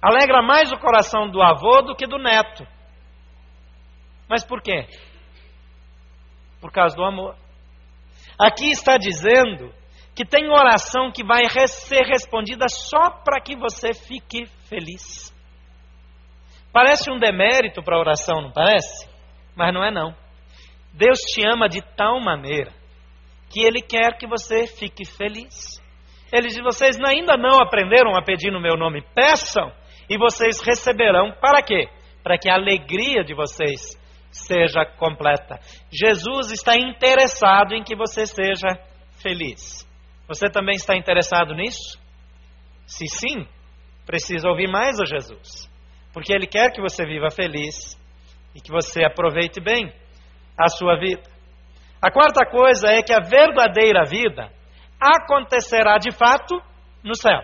Alegra 0.00 0.42
mais 0.42 0.70
o 0.70 0.78
coração 0.78 1.28
do 1.28 1.42
avô 1.42 1.82
do 1.82 1.96
que 1.96 2.06
do 2.06 2.18
neto. 2.18 2.64
Mas 4.28 4.44
por 4.44 4.62
quê? 4.62 4.86
Por 6.60 6.72
causa 6.72 6.96
do 6.96 7.04
amor. 7.04 7.36
Aqui 8.38 8.70
está 8.70 8.96
dizendo 8.96 9.72
que 10.14 10.24
tem 10.24 10.48
oração 10.48 11.10
que 11.12 11.24
vai 11.24 11.44
ser 11.66 12.02
respondida 12.04 12.66
só 12.68 13.10
para 13.10 13.40
que 13.40 13.56
você 13.56 13.92
fique 13.94 14.46
feliz. 14.68 15.34
Parece 16.72 17.10
um 17.10 17.18
demérito 17.18 17.82
para 17.82 17.96
a 17.96 18.00
oração, 18.00 18.42
não 18.42 18.52
parece? 18.52 19.08
Mas 19.54 19.72
não 19.72 19.84
é 19.84 19.90
não. 19.90 20.14
Deus 20.92 21.20
te 21.20 21.42
ama 21.46 21.68
de 21.68 21.82
tal 21.96 22.20
maneira 22.20 22.72
que 23.50 23.62
Ele 23.62 23.80
quer 23.80 24.16
que 24.18 24.26
você 24.26 24.66
fique 24.66 25.04
feliz. 25.04 25.80
Ele 26.32 26.48
diz: 26.48 26.58
vocês 26.62 26.98
ainda 27.00 27.36
não 27.36 27.60
aprenderam 27.60 28.16
a 28.16 28.22
pedir 28.22 28.50
no 28.50 28.60
meu 28.60 28.76
nome, 28.76 29.02
peçam 29.14 29.72
e 30.08 30.18
vocês 30.18 30.60
receberão. 30.60 31.32
Para 31.40 31.62
quê? 31.62 31.88
Para 32.22 32.38
que 32.38 32.50
a 32.50 32.54
alegria 32.54 33.22
de 33.24 33.34
vocês 33.34 33.96
seja 34.36 34.84
completa. 34.98 35.58
Jesus 35.90 36.50
está 36.52 36.74
interessado 36.76 37.74
em 37.74 37.82
que 37.82 37.96
você 37.96 38.26
seja 38.26 38.68
feliz. 39.22 39.86
Você 40.28 40.48
também 40.50 40.74
está 40.76 40.96
interessado 40.96 41.54
nisso? 41.54 41.98
Se 42.86 43.06
sim, 43.06 43.46
precisa 44.04 44.48
ouvir 44.48 44.68
mais 44.68 45.00
a 45.00 45.04
Jesus, 45.04 45.70
porque 46.12 46.32
Ele 46.32 46.46
quer 46.46 46.70
que 46.70 46.80
você 46.80 47.04
viva 47.04 47.30
feliz 47.30 47.96
e 48.54 48.60
que 48.60 48.70
você 48.70 49.04
aproveite 49.04 49.60
bem 49.60 49.92
a 50.58 50.68
sua 50.68 50.98
vida. 50.98 51.22
A 52.00 52.10
quarta 52.10 52.44
coisa 52.46 52.88
é 52.88 53.02
que 53.02 53.12
a 53.12 53.20
verdadeira 53.20 54.04
vida 54.04 54.50
acontecerá 55.00 55.98
de 55.98 56.12
fato 56.12 56.60
no 57.02 57.14
céu. 57.14 57.40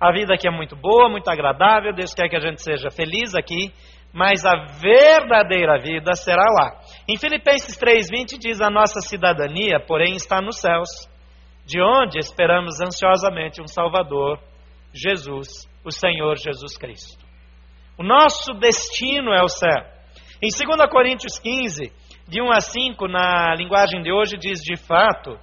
A 0.00 0.12
vida 0.12 0.34
aqui 0.34 0.46
é 0.46 0.50
muito 0.50 0.76
boa, 0.76 1.08
muito 1.08 1.28
agradável, 1.28 1.92
Deus 1.92 2.14
quer 2.14 2.28
que 2.28 2.36
a 2.36 2.40
gente 2.40 2.62
seja 2.62 2.88
feliz 2.90 3.34
aqui, 3.34 3.72
mas 4.12 4.44
a 4.44 4.54
verdadeira 4.80 5.78
vida 5.78 6.14
será 6.14 6.44
lá. 6.50 6.80
Em 7.06 7.16
Filipenses 7.16 7.76
3:20 7.76 8.38
diz: 8.38 8.60
"A 8.60 8.70
nossa 8.70 9.00
cidadania, 9.00 9.78
porém, 9.80 10.14
está 10.14 10.40
nos 10.40 10.58
céus, 10.58 10.88
de 11.64 11.80
onde 11.82 12.18
esperamos 12.18 12.80
ansiosamente 12.80 13.60
um 13.60 13.66
Salvador, 13.66 14.38
Jesus, 14.92 15.68
o 15.84 15.90
Senhor 15.90 16.36
Jesus 16.36 16.78
Cristo. 16.78 17.22
O 17.98 18.02
nosso 18.02 18.54
destino 18.54 19.32
é 19.32 19.42
o 19.42 19.48
céu. 19.48 19.84
Em 20.42 20.48
2 20.48 20.90
Coríntios 20.90 21.38
15, 21.38 21.92
de 22.26 22.40
1 22.40 22.52
a 22.52 22.60
5, 22.60 23.08
na 23.08 23.54
linguagem 23.54 24.02
de 24.02 24.12
hoje, 24.12 24.38
diz: 24.38 24.60
De 24.60 24.76
fato, 24.76 25.38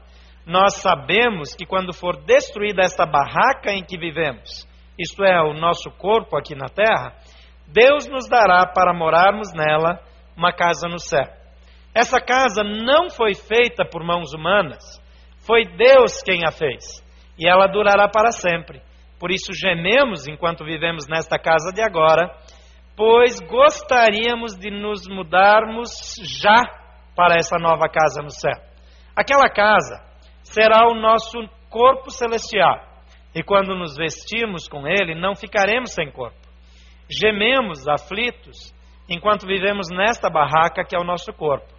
nós 0.45 0.75
sabemos 0.75 1.53
que 1.53 1.65
quando 1.65 1.93
for 1.93 2.17
destruída 2.23 2.81
esta 2.81 3.05
barraca 3.05 3.71
em 3.71 3.83
que 3.83 3.97
vivemos, 3.97 4.67
isto 4.97 5.23
é, 5.23 5.41
o 5.41 5.53
nosso 5.53 5.91
corpo 5.91 6.37
aqui 6.37 6.55
na 6.55 6.69
terra, 6.69 7.13
Deus 7.67 8.07
nos 8.07 8.27
dará 8.27 8.65
para 8.65 8.93
morarmos 8.93 9.51
nela 9.53 9.99
uma 10.37 10.53
casa 10.53 10.87
no 10.87 10.99
céu. 10.99 11.25
Essa 11.93 12.19
casa 12.19 12.63
não 12.63 13.09
foi 13.09 13.33
feita 13.33 13.85
por 13.85 14.03
mãos 14.03 14.33
humanas, 14.33 14.83
foi 15.45 15.63
Deus 15.63 16.21
quem 16.23 16.41
a 16.45 16.51
fez, 16.51 17.03
e 17.39 17.47
ela 17.47 17.67
durará 17.67 18.07
para 18.09 18.31
sempre. 18.31 18.81
Por 19.19 19.31
isso 19.31 19.53
gememos 19.53 20.27
enquanto 20.27 20.65
vivemos 20.65 21.07
nesta 21.07 21.39
casa 21.39 21.71
de 21.73 21.81
agora, 21.81 22.35
pois 22.97 23.39
gostaríamos 23.39 24.57
de 24.57 24.69
nos 24.69 25.07
mudarmos 25.07 26.15
já 26.21 26.63
para 27.15 27.35
essa 27.37 27.57
nova 27.57 27.87
casa 27.87 28.21
no 28.21 28.29
céu. 28.29 28.61
Aquela 29.15 29.49
casa 29.49 30.03
será 30.43 30.87
o 30.87 30.95
nosso 30.95 31.37
corpo 31.69 32.09
celestial, 32.09 32.79
e 33.33 33.41
quando 33.41 33.75
nos 33.75 33.95
vestimos 33.95 34.67
com 34.67 34.85
ele, 34.85 35.15
não 35.15 35.35
ficaremos 35.35 35.93
sem 35.93 36.11
corpo. 36.11 36.44
Gememos 37.09 37.87
aflitos 37.87 38.73
enquanto 39.09 39.45
vivemos 39.45 39.87
nesta 39.89 40.29
barraca 40.29 40.83
que 40.83 40.95
é 40.95 40.99
o 40.99 41.03
nosso 41.03 41.31
corpo 41.33 41.75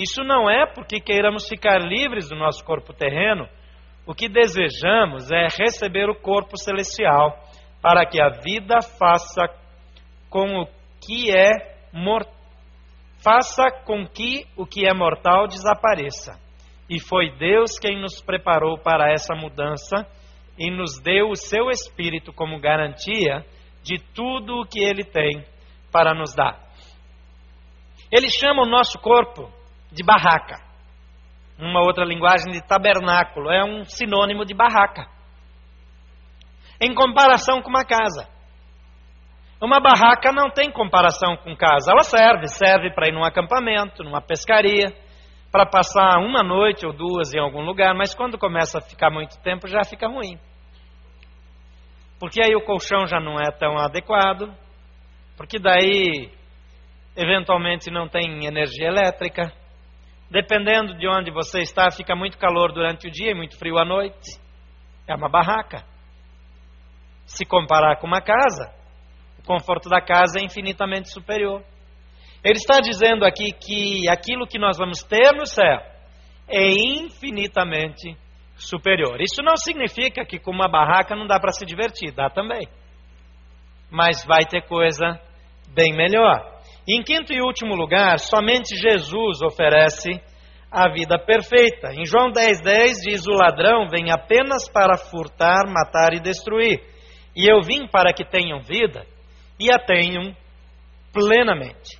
isso 0.00 0.22
não 0.24 0.48
é 0.48 0.64
porque 0.66 0.98
queiramos 0.98 1.46
ficar 1.46 1.78
livres 1.78 2.30
do 2.30 2.36
nosso 2.36 2.64
corpo 2.64 2.92
terreno. 2.94 3.46
O 4.06 4.14
que 4.14 4.30
desejamos 4.30 5.30
é 5.30 5.46
receber 5.46 6.08
o 6.08 6.14
corpo 6.14 6.56
celestial 6.56 7.38
para 7.82 8.06
que 8.06 8.20
a 8.20 8.28
vida 8.28 8.80
faça 8.98 9.46
com 10.30 10.62
o 10.62 10.66
que 11.00 11.30
é 11.30 11.50
mortal 11.92 12.40
faça 13.22 13.70
com 13.84 14.06
que 14.06 14.46
o 14.56 14.64
que 14.64 14.86
é 14.86 14.94
mortal 14.94 15.46
desapareça. 15.46 16.40
E 16.88 16.98
foi 16.98 17.30
Deus 17.36 17.78
quem 17.78 18.00
nos 18.00 18.22
preparou 18.22 18.78
para 18.78 19.12
essa 19.12 19.34
mudança 19.34 20.06
e 20.58 20.70
nos 20.70 20.98
deu 20.98 21.28
o 21.28 21.36
seu 21.36 21.68
Espírito 21.68 22.32
como 22.32 22.58
garantia 22.58 23.44
de 23.82 23.98
tudo 24.14 24.60
o 24.60 24.66
que 24.66 24.80
Ele 24.80 25.04
tem 25.04 25.44
para 25.90 26.14
nos 26.14 26.34
dar. 26.34 26.58
Ele 28.10 28.28
chama 28.30 28.62
o 28.62 28.68
nosso 28.68 28.98
corpo 28.98 29.50
de 29.92 30.04
barraca. 30.04 30.56
Uma 31.58 31.80
outra 31.80 32.04
linguagem 32.04 32.52
de 32.52 32.60
tabernáculo, 32.66 33.50
é 33.50 33.62
um 33.64 33.84
sinônimo 33.84 34.44
de 34.44 34.54
barraca. 34.54 35.06
Em 36.80 36.94
comparação 36.94 37.60
com 37.60 37.68
uma 37.68 37.84
casa. 37.84 38.28
Uma 39.60 39.78
barraca 39.78 40.32
não 40.32 40.50
tem 40.50 40.72
comparação 40.72 41.36
com 41.36 41.54
casa. 41.54 41.92
Ela 41.92 42.02
serve, 42.02 42.48
serve 42.48 42.90
para 42.94 43.08
ir 43.08 43.12
num 43.12 43.24
acampamento, 43.24 44.02
numa 44.02 44.22
pescaria, 44.22 44.86
para 45.52 45.66
passar 45.66 46.18
uma 46.18 46.42
noite 46.42 46.86
ou 46.86 46.92
duas 46.92 47.34
em 47.34 47.38
algum 47.38 47.62
lugar, 47.62 47.94
mas 47.94 48.14
quando 48.14 48.38
começa 48.38 48.78
a 48.78 48.80
ficar 48.80 49.10
muito 49.10 49.38
tempo 49.42 49.68
já 49.68 49.84
fica 49.84 50.08
ruim. 50.08 50.38
Porque 52.20 52.40
aí 52.40 52.54
o 52.54 52.64
colchão 52.64 53.06
já 53.06 53.18
não 53.18 53.40
é 53.40 53.50
tão 53.50 53.76
adequado, 53.76 54.54
porque 55.36 55.58
daí 55.58 56.30
eventualmente 57.16 57.90
não 57.90 58.06
tem 58.06 58.44
energia 58.44 58.86
elétrica, 58.86 59.52
Dependendo 60.30 60.96
de 60.96 61.08
onde 61.08 61.32
você 61.32 61.60
está, 61.60 61.90
fica 61.90 62.14
muito 62.14 62.38
calor 62.38 62.72
durante 62.72 63.08
o 63.08 63.10
dia 63.10 63.32
e 63.32 63.34
muito 63.34 63.58
frio 63.58 63.78
à 63.78 63.84
noite. 63.84 64.38
É 65.08 65.14
uma 65.14 65.28
barraca. 65.28 65.84
Se 67.26 67.44
comparar 67.44 67.96
com 67.96 68.06
uma 68.06 68.20
casa, 68.20 68.72
o 69.40 69.42
conforto 69.42 69.88
da 69.88 70.00
casa 70.00 70.38
é 70.38 70.44
infinitamente 70.44 71.10
superior. 71.10 71.64
Ele 72.44 72.58
está 72.58 72.78
dizendo 72.80 73.24
aqui 73.24 73.50
que 73.52 74.08
aquilo 74.08 74.46
que 74.46 74.58
nós 74.58 74.78
vamos 74.78 75.02
ter 75.02 75.34
no 75.34 75.44
céu 75.44 75.80
é 76.48 76.70
infinitamente 76.70 78.00
superior. 78.06 78.29
Isso 79.20 79.42
não 79.42 79.56
significa 79.56 80.24
que 80.24 80.38
com 80.38 80.50
uma 80.50 80.68
barraca 80.68 81.16
não 81.16 81.26
dá 81.26 81.40
para 81.40 81.52
se 81.52 81.64
divertir, 81.64 82.12
dá 82.12 82.28
também. 82.28 82.68
Mas 83.90 84.24
vai 84.24 84.44
ter 84.44 84.62
coisa 84.62 85.20
bem 85.74 85.96
melhor. 85.96 86.60
Em 86.88 87.02
quinto 87.02 87.32
e 87.32 87.40
último 87.40 87.74
lugar, 87.74 88.18
somente 88.18 88.76
Jesus 88.76 89.42
oferece 89.42 90.20
a 90.70 90.88
vida 90.88 91.18
perfeita. 91.18 91.92
Em 91.92 92.04
João 92.04 92.30
10,10 92.30 92.62
10, 92.62 92.96
diz: 93.02 93.26
O 93.26 93.32
ladrão 93.32 93.88
vem 93.88 94.10
apenas 94.10 94.68
para 94.68 94.96
furtar, 94.96 95.66
matar 95.66 96.14
e 96.14 96.20
destruir. 96.20 96.80
E 97.34 97.50
eu 97.50 97.60
vim 97.62 97.86
para 97.88 98.12
que 98.12 98.24
tenham 98.24 98.60
vida 98.60 99.04
e 99.58 99.72
a 99.72 99.78
tenham 99.78 100.34
plenamente. 101.12 101.98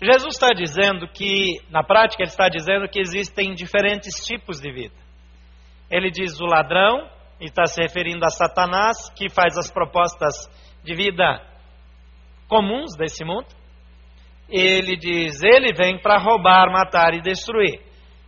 Jesus 0.00 0.34
está 0.34 0.52
dizendo 0.52 1.08
que, 1.08 1.60
na 1.70 1.82
prática, 1.82 2.22
ele 2.22 2.30
está 2.30 2.48
dizendo 2.48 2.88
que 2.88 3.00
existem 3.00 3.52
diferentes 3.54 4.24
tipos 4.24 4.60
de 4.60 4.72
vida. 4.72 4.94
Ele 5.90 6.10
diz 6.10 6.40
o 6.40 6.44
ladrão, 6.44 7.08
e 7.40 7.46
está 7.46 7.66
se 7.66 7.80
referindo 7.80 8.24
a 8.24 8.30
Satanás, 8.30 9.10
que 9.10 9.28
faz 9.30 9.56
as 9.56 9.70
propostas 9.70 10.34
de 10.82 10.94
vida 10.94 11.40
comuns 12.48 12.96
desse 12.96 13.24
mundo. 13.24 13.46
Ele 14.48 14.96
diz: 14.96 15.42
ele 15.42 15.72
vem 15.72 15.98
para 16.00 16.18
roubar, 16.18 16.70
matar 16.70 17.14
e 17.14 17.20
destruir. 17.20 17.80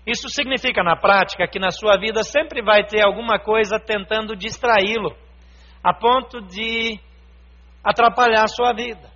Isso 0.07 0.29
significa, 0.29 0.83
na 0.83 0.97
prática, 0.97 1.47
que 1.47 1.59
na 1.59 1.71
sua 1.71 1.99
vida 1.99 2.23
sempre 2.23 2.63
vai 2.63 2.85
ter 2.85 3.03
alguma 3.03 3.39
coisa 3.39 3.79
tentando 3.79 4.35
distraí-lo, 4.37 5.15
a 5.83 5.93
ponto 5.93 6.41
de 6.43 6.99
atrapalhar 7.85 8.45
a 8.45 8.49
sua 8.49 8.73
vida. 8.73 9.11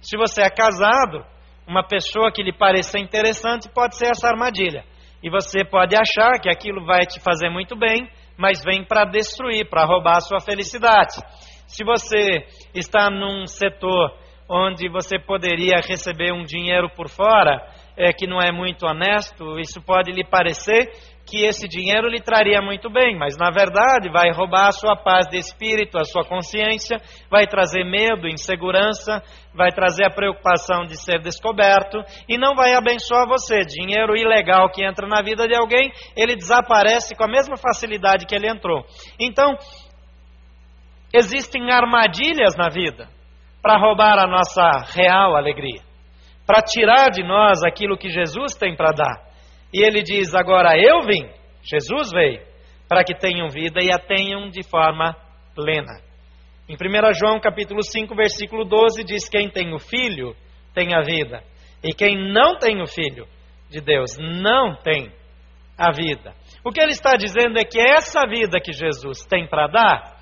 Se 0.00 0.16
você 0.16 0.42
é 0.42 0.50
casado, 0.50 1.24
uma 1.66 1.82
pessoa 1.82 2.30
que 2.32 2.42
lhe 2.42 2.52
pareça 2.52 2.98
interessante 2.98 3.68
pode 3.68 3.96
ser 3.96 4.10
essa 4.10 4.28
armadilha. 4.28 4.84
E 5.24 5.30
você 5.30 5.64
pode 5.64 5.96
achar 5.96 6.38
que 6.38 6.50
aquilo 6.50 6.84
vai 6.84 7.06
te 7.06 7.18
fazer 7.18 7.48
muito 7.48 7.74
bem, 7.74 8.06
mas 8.36 8.62
vem 8.62 8.84
para 8.84 9.06
destruir, 9.06 9.70
para 9.70 9.86
roubar 9.86 10.18
a 10.18 10.20
sua 10.20 10.38
felicidade. 10.38 11.14
Se 11.66 11.82
você 11.82 12.44
está 12.74 13.08
num 13.08 13.46
setor 13.46 14.14
onde 14.46 14.86
você 14.86 15.18
poderia 15.18 15.80
receber 15.88 16.30
um 16.30 16.44
dinheiro 16.44 16.90
por 16.94 17.08
fora, 17.08 17.66
é, 17.96 18.12
que 18.12 18.26
não 18.26 18.40
é 18.40 18.50
muito 18.50 18.86
honesto, 18.86 19.58
isso 19.58 19.80
pode 19.82 20.12
lhe 20.12 20.24
parecer 20.24 20.90
que 21.26 21.46
esse 21.46 21.66
dinheiro 21.66 22.08
lhe 22.08 22.20
traria 22.20 22.60
muito 22.60 22.90
bem, 22.90 23.16
mas 23.16 23.36
na 23.36 23.50
verdade 23.50 24.10
vai 24.10 24.30
roubar 24.30 24.68
a 24.68 24.72
sua 24.72 24.94
paz 24.94 25.26
de 25.26 25.38
espírito, 25.38 25.98
a 25.98 26.04
sua 26.04 26.24
consciência, 26.24 26.98
vai 27.30 27.46
trazer 27.46 27.82
medo, 27.84 28.28
insegurança, 28.28 29.22
vai 29.54 29.70
trazer 29.70 30.04
a 30.04 30.10
preocupação 30.10 30.84
de 30.84 30.96
ser 30.96 31.20
descoberto 31.20 31.98
e 32.28 32.36
não 32.36 32.54
vai 32.54 32.74
abençoar 32.74 33.26
você. 33.26 33.60
Dinheiro 33.60 34.16
ilegal 34.16 34.68
que 34.70 34.84
entra 34.84 35.06
na 35.06 35.22
vida 35.22 35.48
de 35.48 35.56
alguém, 35.56 35.90
ele 36.16 36.36
desaparece 36.36 37.14
com 37.14 37.24
a 37.24 37.28
mesma 37.28 37.56
facilidade 37.56 38.26
que 38.26 38.34
ele 38.34 38.48
entrou. 38.48 38.84
Então, 39.18 39.56
existem 41.12 41.72
armadilhas 41.72 42.54
na 42.56 42.68
vida 42.68 43.08
para 43.62 43.78
roubar 43.78 44.18
a 44.18 44.26
nossa 44.26 44.84
real 44.92 45.34
alegria, 45.34 45.80
para 46.46 46.62
tirar 46.62 47.10
de 47.10 47.22
nós 47.22 47.62
aquilo 47.64 47.96
que 47.96 48.08
Jesus 48.08 48.54
tem 48.54 48.76
para 48.76 48.92
dar. 48.92 49.34
E 49.72 49.84
ele 49.84 50.02
diz: 50.02 50.34
Agora 50.34 50.78
eu 50.78 51.02
vim, 51.02 51.28
Jesus 51.62 52.10
veio, 52.12 52.40
para 52.88 53.02
que 53.02 53.14
tenham 53.14 53.48
vida 53.48 53.80
e 53.82 53.90
a 53.90 53.98
tenham 53.98 54.48
de 54.48 54.62
forma 54.62 55.16
plena. 55.54 56.00
Em 56.68 56.74
1 56.74 57.14
João 57.14 57.40
capítulo 57.40 57.82
5, 57.82 58.14
versículo 58.14 58.64
12, 58.64 59.04
diz: 59.04 59.28
Quem 59.28 59.50
tem 59.50 59.74
o 59.74 59.78
filho 59.78 60.34
tem 60.74 60.94
a 60.94 61.00
vida, 61.00 61.42
e 61.82 61.92
quem 61.94 62.32
não 62.32 62.56
tem 62.56 62.80
o 62.82 62.86
filho 62.86 63.26
de 63.70 63.80
Deus 63.80 64.16
não 64.18 64.76
tem 64.76 65.10
a 65.76 65.90
vida. 65.92 66.34
O 66.64 66.70
que 66.70 66.80
ele 66.80 66.92
está 66.92 67.16
dizendo 67.16 67.58
é 67.58 67.64
que 67.64 67.80
essa 67.80 68.20
vida 68.28 68.60
que 68.60 68.72
Jesus 68.72 69.24
tem 69.26 69.46
para 69.46 69.66
dar, 69.66 70.16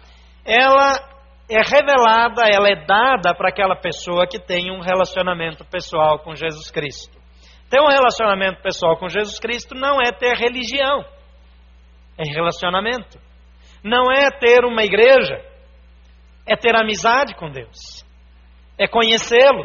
ela 0.45 1.12
é 1.55 1.61
revelada, 1.61 2.43
ela 2.51 2.69
é 2.69 2.85
dada 2.87 3.35
para 3.35 3.51
aquela 3.51 3.77
pessoa 3.77 4.27
que 4.27 4.39
tem 4.39 4.71
um 4.71 4.81
relacionamento 4.81 5.65
pessoal 5.65 6.19
com 6.19 6.35
Jesus 6.35 6.71
Cristo. 6.71 7.21
Ter 7.69 7.81
um 7.81 7.89
relacionamento 7.89 8.63
pessoal 8.63 8.97
com 8.97 9.09
Jesus 9.09 9.39
Cristo 9.39 9.75
não 9.75 9.99
é 10.01 10.13
ter 10.13 10.37
religião, 10.37 11.05
é 12.19 12.29
relacionamento. 12.33 13.19
Não 13.83 14.13
é 14.13 14.31
ter 14.31 14.65
uma 14.65 14.85
igreja, 14.85 15.43
é 16.47 16.55
ter 16.57 16.77
amizade 16.77 17.35
com 17.35 17.51
Deus, 17.51 18.05
é 18.79 18.87
conhecê-lo, 18.87 19.65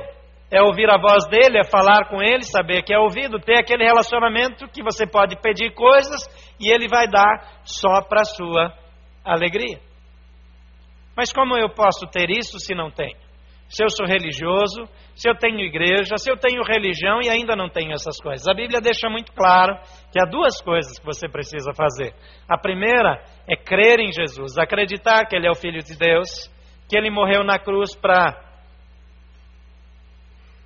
é 0.49 0.61
ouvir 0.61 0.89
a 0.89 0.97
voz 0.97 1.27
dele, 1.27 1.59
é 1.59 1.69
falar 1.69 2.09
com 2.09 2.21
ele, 2.21 2.43
saber 2.43 2.81
que 2.81 2.93
é 2.93 2.97
ouvido, 2.97 3.39
ter 3.39 3.59
aquele 3.59 3.83
relacionamento 3.83 4.67
que 4.69 4.81
você 4.81 5.05
pode 5.05 5.39
pedir 5.41 5.73
coisas 5.73 6.25
e 6.59 6.71
ele 6.71 6.87
vai 6.87 7.07
dar 7.07 7.61
só 7.63 8.01
para 8.01 8.23
sua 8.23 8.73
alegria. 9.23 9.79
Mas 11.17 11.33
como 11.33 11.57
eu 11.57 11.67
posso 11.67 12.05
ter 12.05 12.29
isso 12.29 12.59
se 12.59 12.75
não 12.75 12.91
tenho? 12.91 13.17
Se 13.67 13.83
eu 13.83 13.89
sou 13.89 14.05
religioso, 14.05 14.83
se 15.15 15.27
eu 15.27 15.35
tenho 15.35 15.59
igreja, 15.59 16.15
se 16.15 16.31
eu 16.31 16.37
tenho 16.37 16.61
religião 16.63 17.19
e 17.21 17.29
ainda 17.29 17.55
não 17.55 17.67
tenho 17.67 17.91
essas 17.91 18.17
coisas. 18.21 18.47
A 18.47 18.53
Bíblia 18.53 18.79
deixa 18.79 19.09
muito 19.09 19.33
claro 19.33 19.75
que 20.11 20.21
há 20.21 20.25
duas 20.25 20.61
coisas 20.61 20.97
que 20.99 21.05
você 21.05 21.27
precisa 21.27 21.73
fazer. 21.73 22.13
A 22.47 22.57
primeira 22.57 23.21
é 23.49 23.57
crer 23.57 23.99
em 23.99 24.11
Jesus, 24.11 24.57
acreditar 24.59 25.25
que 25.25 25.35
Ele 25.35 25.47
é 25.47 25.51
o 25.51 25.55
Filho 25.55 25.83
de 25.83 25.97
Deus, 25.97 26.49
que 26.87 26.95
Ele 26.95 27.09
morreu 27.09 27.43
na 27.43 27.57
cruz 27.57 27.95
para 27.95 28.39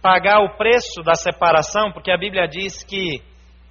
pagar 0.01 0.41
o 0.41 0.57
preço 0.57 1.01
da 1.01 1.15
separação, 1.15 1.91
porque 1.91 2.11
a 2.11 2.17
Bíblia 2.17 2.45
diz 2.47 2.83
que 2.83 3.21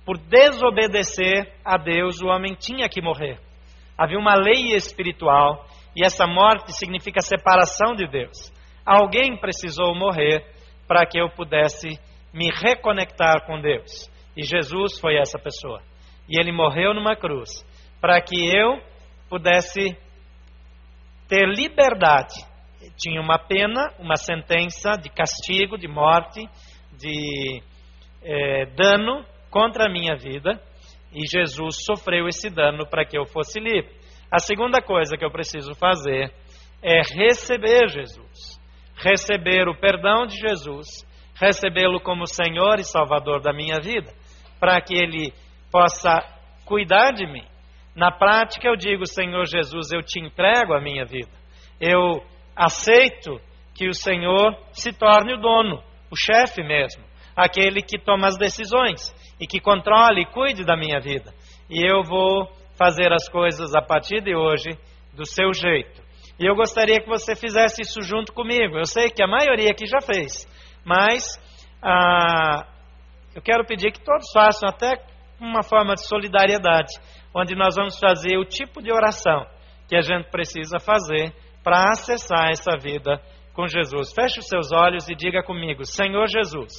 por 0.04 0.16
desobedecer 0.16 1.52
a 1.62 1.76
Deus 1.76 2.20
o 2.22 2.26
homem 2.26 2.54
tinha 2.58 2.88
que 2.88 3.02
morrer. 3.02 3.38
Havia 3.96 4.18
uma 4.18 4.34
lei 4.34 4.74
espiritual 4.74 5.66
e 5.94 6.05
essa 6.05 6.26
morte 6.26 6.72
significa 6.72 7.20
separação 7.20 7.94
de 7.94 8.07
Deus. 8.07 8.53
Alguém 8.85 9.37
precisou 9.37 9.94
morrer 9.94 10.44
para 10.87 11.05
que 11.07 11.18
eu 11.20 11.29
pudesse 11.31 11.98
me 12.33 12.48
reconectar 12.50 13.44
com 13.46 13.61
Deus. 13.61 14.11
E 14.37 14.42
Jesus 14.42 14.98
foi 15.00 15.16
essa 15.16 15.38
pessoa. 15.38 15.83
E 16.29 16.40
ele 16.40 16.53
morreu 16.53 16.94
numa 16.94 17.16
cruz 17.16 17.64
para 18.00 18.20
que 18.20 18.37
eu 18.37 18.81
pudesse 19.29 19.96
ter 21.29 21.46
liberdade. 21.46 22.35
Tinha 22.96 23.20
uma 23.20 23.38
pena, 23.38 23.92
uma 23.98 24.16
sentença 24.16 24.92
de 24.92 25.11
castigo, 25.11 25.76
de 25.76 25.87
morte, 25.87 26.40
de 26.92 27.62
é, 28.22 28.66
dano 28.66 29.24
contra 29.50 29.87
a 29.87 29.92
minha 29.92 30.16
vida. 30.16 30.61
E 31.12 31.26
Jesus 31.26 31.85
sofreu 31.85 32.29
esse 32.29 32.48
dano 32.48 32.87
para 32.88 33.05
que 33.05 33.18
eu 33.18 33.26
fosse 33.26 33.59
livre. 33.59 33.99
A 34.30 34.38
segunda 34.38 34.80
coisa 34.80 35.16
que 35.16 35.24
eu 35.24 35.30
preciso 35.30 35.74
fazer 35.74 36.32
é 36.82 37.02
receber 37.02 37.88
Jesus 37.88 38.60
receber 39.02 39.66
o 39.68 39.74
perdão 39.74 40.26
de 40.26 40.36
Jesus, 40.36 40.86
recebê-lo 41.34 42.00
como 42.00 42.26
Senhor 42.26 42.78
e 42.78 42.84
Salvador 42.84 43.40
da 43.40 43.52
minha 43.52 43.80
vida, 43.80 44.12
para 44.58 44.80
que 44.80 44.94
Ele 44.94 45.32
possa 45.70 46.20
cuidar 46.64 47.12
de 47.12 47.26
mim. 47.26 47.44
Na 47.96 48.12
prática, 48.12 48.68
eu 48.68 48.76
digo, 48.76 49.06
Senhor 49.06 49.44
Jesus, 49.46 49.90
eu 49.90 50.02
te 50.02 50.20
entrego 50.20 50.74
a 50.74 50.80
minha 50.80 51.04
vida. 51.04 51.32
Eu 51.80 52.22
aceito 52.54 53.40
que 53.74 53.88
o 53.88 53.94
Senhor 53.94 54.56
se 54.72 54.92
torne 54.92 55.34
o 55.34 55.40
dono, 55.40 55.82
o 56.10 56.16
chefe 56.16 56.62
mesmo, 56.62 57.02
aquele 57.34 57.80
que 57.80 57.98
toma 57.98 58.28
as 58.28 58.36
decisões 58.36 59.12
e 59.40 59.46
que 59.46 59.60
controle 59.60 60.22
e 60.22 60.26
cuide 60.26 60.64
da 60.64 60.76
minha 60.76 61.00
vida. 61.00 61.32
E 61.70 61.82
eu 61.82 62.02
vou 62.02 62.48
fazer 62.80 63.12
as 63.12 63.28
coisas 63.28 63.74
a 63.74 63.82
partir 63.82 64.22
de 64.22 64.34
hoje 64.34 64.70
do 65.12 65.26
seu 65.26 65.52
jeito. 65.52 66.00
E 66.38 66.46
eu 66.46 66.54
gostaria 66.54 66.98
que 66.98 67.06
você 67.06 67.36
fizesse 67.36 67.82
isso 67.82 68.00
junto 68.00 68.32
comigo. 68.32 68.78
Eu 68.78 68.86
sei 68.86 69.10
que 69.10 69.22
a 69.22 69.26
maioria 69.26 69.68
aqui 69.70 69.84
já 69.84 70.00
fez, 70.00 70.48
mas 70.82 71.22
ah, 71.82 72.66
eu 73.34 73.42
quero 73.42 73.66
pedir 73.66 73.92
que 73.92 74.02
todos 74.02 74.32
façam, 74.32 74.66
até 74.66 74.94
uma 75.38 75.62
forma 75.62 75.94
de 75.94 76.08
solidariedade, 76.08 76.88
onde 77.34 77.54
nós 77.54 77.76
vamos 77.76 77.98
fazer 77.98 78.38
o 78.38 78.46
tipo 78.46 78.80
de 78.80 78.90
oração 78.90 79.44
que 79.86 79.94
a 79.94 80.00
gente 80.00 80.30
precisa 80.30 80.78
fazer 80.78 81.34
para 81.62 81.90
acessar 81.90 82.48
essa 82.48 82.78
vida 82.78 83.20
com 83.52 83.66
Jesus. 83.66 84.10
Feche 84.14 84.40
os 84.40 84.46
seus 84.46 84.72
olhos 84.72 85.06
e 85.06 85.14
diga 85.14 85.42
comigo: 85.42 85.84
Senhor 85.84 86.26
Jesus, 86.28 86.72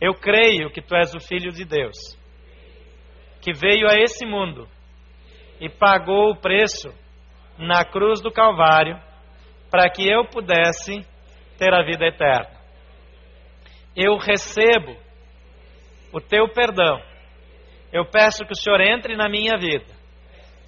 eu 0.00 0.12
creio 0.12 0.72
que 0.72 0.82
tu 0.82 0.96
és 0.96 1.14
o 1.14 1.20
Filho 1.20 1.52
de 1.52 1.64
Deus, 1.64 1.96
que 3.46 3.52
veio 3.52 3.86
a 3.88 3.94
esse 3.94 4.26
mundo 4.26 4.66
e 5.60 5.68
pagou 5.68 6.32
o 6.32 6.36
preço 6.36 6.92
na 7.56 7.84
cruz 7.84 8.20
do 8.20 8.28
Calvário 8.28 9.00
para 9.70 9.88
que 9.88 10.02
eu 10.02 10.24
pudesse 10.24 11.06
ter 11.56 11.72
a 11.72 11.84
vida 11.84 12.06
eterna. 12.06 12.58
Eu 13.94 14.16
recebo 14.16 14.96
o 16.12 16.20
teu 16.20 16.48
perdão. 16.48 17.00
Eu 17.92 18.04
peço 18.04 18.44
que 18.44 18.50
o 18.50 18.56
Senhor 18.56 18.80
entre 18.80 19.14
na 19.14 19.28
minha 19.28 19.56
vida, 19.56 19.94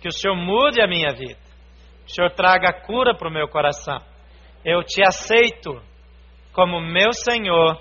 que 0.01 0.07
o 0.07 0.12
Senhor 0.12 0.37
mude 0.37 0.81
a 0.81 0.87
minha 0.87 1.12
vida, 1.12 1.41
que 2.07 2.12
o 2.12 2.14
Senhor 2.14 2.31
traga 2.31 2.73
cura 2.73 3.12
para 3.12 3.29
o 3.29 3.33
meu 3.33 3.49
coração. 3.49 4.01
Eu 4.64 4.85
te 4.85 5.03
aceito 5.05 5.83
como 6.53 6.81
meu 6.81 7.12
Senhor 7.12 7.77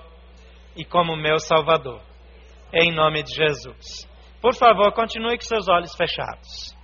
e 0.75 0.83
como 0.83 1.15
meu 1.15 1.37
Salvador. 1.37 2.01
Em 2.73 2.91
nome 2.91 3.21
de 3.21 3.35
Jesus. 3.35 4.16
Por 4.41 4.55
favor, 4.55 4.91
continue 4.93 5.35
com 5.37 5.43
seus 5.43 5.67
olhos 5.67 5.95
fechados. 5.95 6.75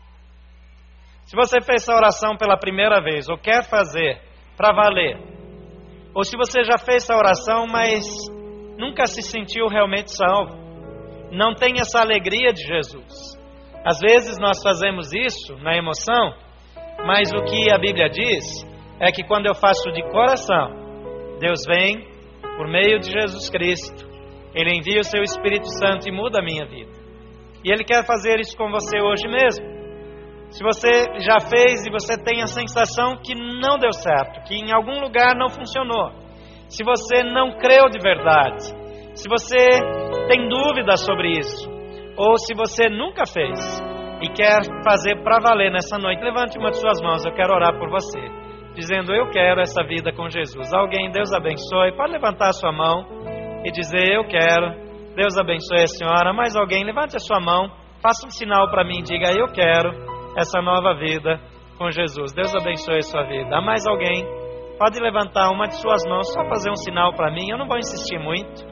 Se 1.25 1.35
você 1.35 1.61
fez 1.61 1.83
essa 1.83 1.95
oração 1.95 2.35
pela 2.37 2.57
primeira 2.57 3.01
vez 3.01 3.29
ou 3.29 3.37
quer 3.37 3.63
fazer 3.63 4.21
para 4.57 4.73
valer, 4.73 5.17
ou 6.13 6.23
se 6.23 6.37
você 6.37 6.63
já 6.63 6.77
fez 6.77 7.03
essa 7.03 7.15
oração, 7.15 7.65
mas 7.67 8.05
nunca 8.77 9.07
se 9.07 9.21
sentiu 9.21 9.67
realmente 9.67 10.11
salvo, 10.11 10.55
não 11.31 11.55
tem 11.55 11.79
essa 11.79 11.99
alegria 11.99 12.53
de 12.53 12.61
Jesus. 12.61 13.37
Às 13.85 13.99
vezes 13.99 14.37
nós 14.39 14.61
fazemos 14.61 15.11
isso 15.13 15.55
na 15.57 15.75
emoção 15.75 16.33
Mas 17.05 17.31
o 17.33 17.43
que 17.43 17.71
a 17.71 17.77
Bíblia 17.77 18.07
diz 18.09 18.65
é 18.99 19.11
que 19.11 19.23
quando 19.23 19.45
eu 19.45 19.55
faço 19.55 19.91
de 19.91 20.01
coração, 20.09 20.71
Deus 21.39 21.65
vem 21.67 22.07
por 22.55 22.67
meio 22.67 22.99
de 22.99 23.11
Jesus 23.11 23.49
Cristo, 23.49 24.07
Ele 24.55 24.77
envia 24.77 25.01
o 25.01 25.03
seu 25.03 25.21
Espírito 25.21 25.67
Santo 25.67 26.07
e 26.07 26.11
muda 26.11 26.39
a 26.39 26.43
minha 26.43 26.65
vida. 26.65 27.02
E 27.63 27.71
Ele 27.71 27.83
quer 27.83 28.05
fazer 28.05 28.39
isso 28.39 28.57
com 28.57 28.69
você 28.69 28.99
hoje 29.01 29.27
mesmo. 29.27 29.73
Se 30.49 30.63
você 30.63 30.89
já 31.21 31.39
fez 31.39 31.85
e 31.85 31.89
você 31.89 32.15
tem 32.21 32.41
a 32.43 32.47
sensação 32.47 33.17
que 33.17 33.33
não 33.33 33.79
deu 33.79 33.91
certo, 33.91 34.43
que 34.43 34.53
em 34.53 34.71
algum 34.71 34.99
lugar 34.99 35.35
não 35.35 35.49
funcionou, 35.49 36.11
se 36.67 36.83
você 36.83 37.23
não 37.23 37.57
creu 37.57 37.89
de 37.89 37.99
verdade, 37.99 38.61
se 39.15 39.27
você 39.27 39.79
tem 40.27 40.47
dúvidas 40.47 41.05
sobre 41.05 41.39
isso, 41.39 41.69
ou 42.17 42.37
se 42.37 42.53
você 42.53 42.89
nunca 42.89 43.25
fez 43.25 43.57
e 44.21 44.29
quer 44.29 44.61
fazer 44.83 45.23
para 45.23 45.39
valer 45.39 45.71
nessa 45.71 45.97
noite, 45.97 46.23
levante 46.23 46.57
uma 46.57 46.69
de 46.69 46.77
suas 46.77 47.01
mãos, 47.01 47.25
eu 47.25 47.33
quero 47.33 47.53
orar 47.53 47.77
por 47.79 47.89
você, 47.89 48.19
dizendo: 48.75 49.13
Eu 49.13 49.29
quero 49.29 49.61
essa 49.61 49.83
vida 49.83 50.11
com 50.13 50.29
Jesus. 50.29 50.71
Alguém, 50.73 51.11
Deus 51.11 51.33
abençoe, 51.33 51.95
pode 51.95 52.13
levantar 52.13 52.49
a 52.49 52.53
sua 52.53 52.71
mão 52.71 53.05
e 53.65 53.71
dizer: 53.71 54.13
Eu 54.13 54.25
quero. 54.27 54.82
Deus 55.15 55.37
abençoe 55.37 55.83
a 55.83 55.87
senhora. 55.87 56.33
Mais 56.33 56.55
alguém, 56.55 56.83
levante 56.83 57.15
a 57.15 57.19
sua 57.19 57.39
mão, 57.39 57.69
faça 58.01 58.25
um 58.25 58.31
sinal 58.31 58.69
para 58.69 58.83
mim, 58.83 59.03
diga: 59.03 59.31
Eu 59.31 59.47
quero 59.51 59.91
essa 60.35 60.59
nova 60.61 60.95
vida 60.95 61.39
com 61.77 61.91
Jesus. 61.91 62.33
Deus 62.33 62.53
abençoe 62.55 62.97
a 62.97 63.01
sua 63.01 63.23
vida. 63.23 63.61
Mais 63.61 63.85
alguém? 63.85 64.25
Pode 64.79 64.99
levantar 64.99 65.51
uma 65.51 65.67
de 65.67 65.75
suas 65.75 66.03
mãos, 66.09 66.33
só 66.33 66.43
fazer 66.49 66.71
um 66.71 66.75
sinal 66.75 67.13
para 67.13 67.31
mim. 67.31 67.49
Eu 67.49 67.59
não 67.59 67.67
vou 67.67 67.77
insistir 67.77 68.17
muito, 68.17 68.65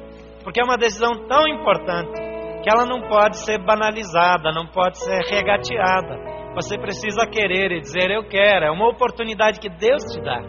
porque 0.43 0.59
é 0.59 0.63
uma 0.63 0.77
decisão 0.77 1.27
tão 1.27 1.47
importante 1.47 2.19
que 2.63 2.69
ela 2.69 2.85
não 2.85 3.07
pode 3.07 3.37
ser 3.37 3.63
banalizada, 3.63 4.51
não 4.51 4.65
pode 4.65 4.97
ser 4.97 5.21
regateada. 5.29 6.31
Você 6.55 6.77
precisa 6.77 7.27
querer 7.27 7.71
e 7.71 7.81
dizer 7.81 8.09
eu 8.09 8.27
quero. 8.27 8.65
É 8.65 8.71
uma 8.71 8.89
oportunidade 8.89 9.59
que 9.59 9.69
Deus 9.69 10.03
te 10.11 10.19
dá. 10.21 10.41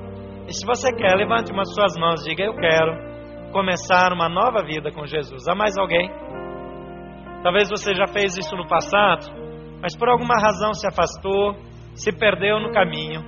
E 0.49 0.53
se 0.53 0.67
você 0.67 0.91
quer, 0.95 1.15
levante 1.17 1.53
uma 1.53 1.63
de 1.63 1.75
suas 1.75 1.95
mãos 1.99 2.25
diga 2.25 2.45
eu 2.45 2.55
quero 2.55 3.12
começar 3.53 4.13
uma 4.13 4.29
nova 4.29 4.65
vida 4.65 4.91
com 4.91 5.07
Jesus. 5.07 5.47
Há 5.47 5.55
mais 5.55 5.77
alguém? 5.77 6.11
Talvez 7.43 7.69
você 7.69 7.95
já 7.95 8.07
fez 8.07 8.37
isso 8.37 8.57
no 8.57 8.67
passado, 8.67 9.27
mas 9.81 9.97
por 9.97 10.09
alguma 10.09 10.35
razão 10.41 10.73
se 10.73 10.87
afastou, 10.87 11.55
se 11.95 12.11
perdeu 12.17 12.59
no 12.59 12.73
caminho. 12.73 13.21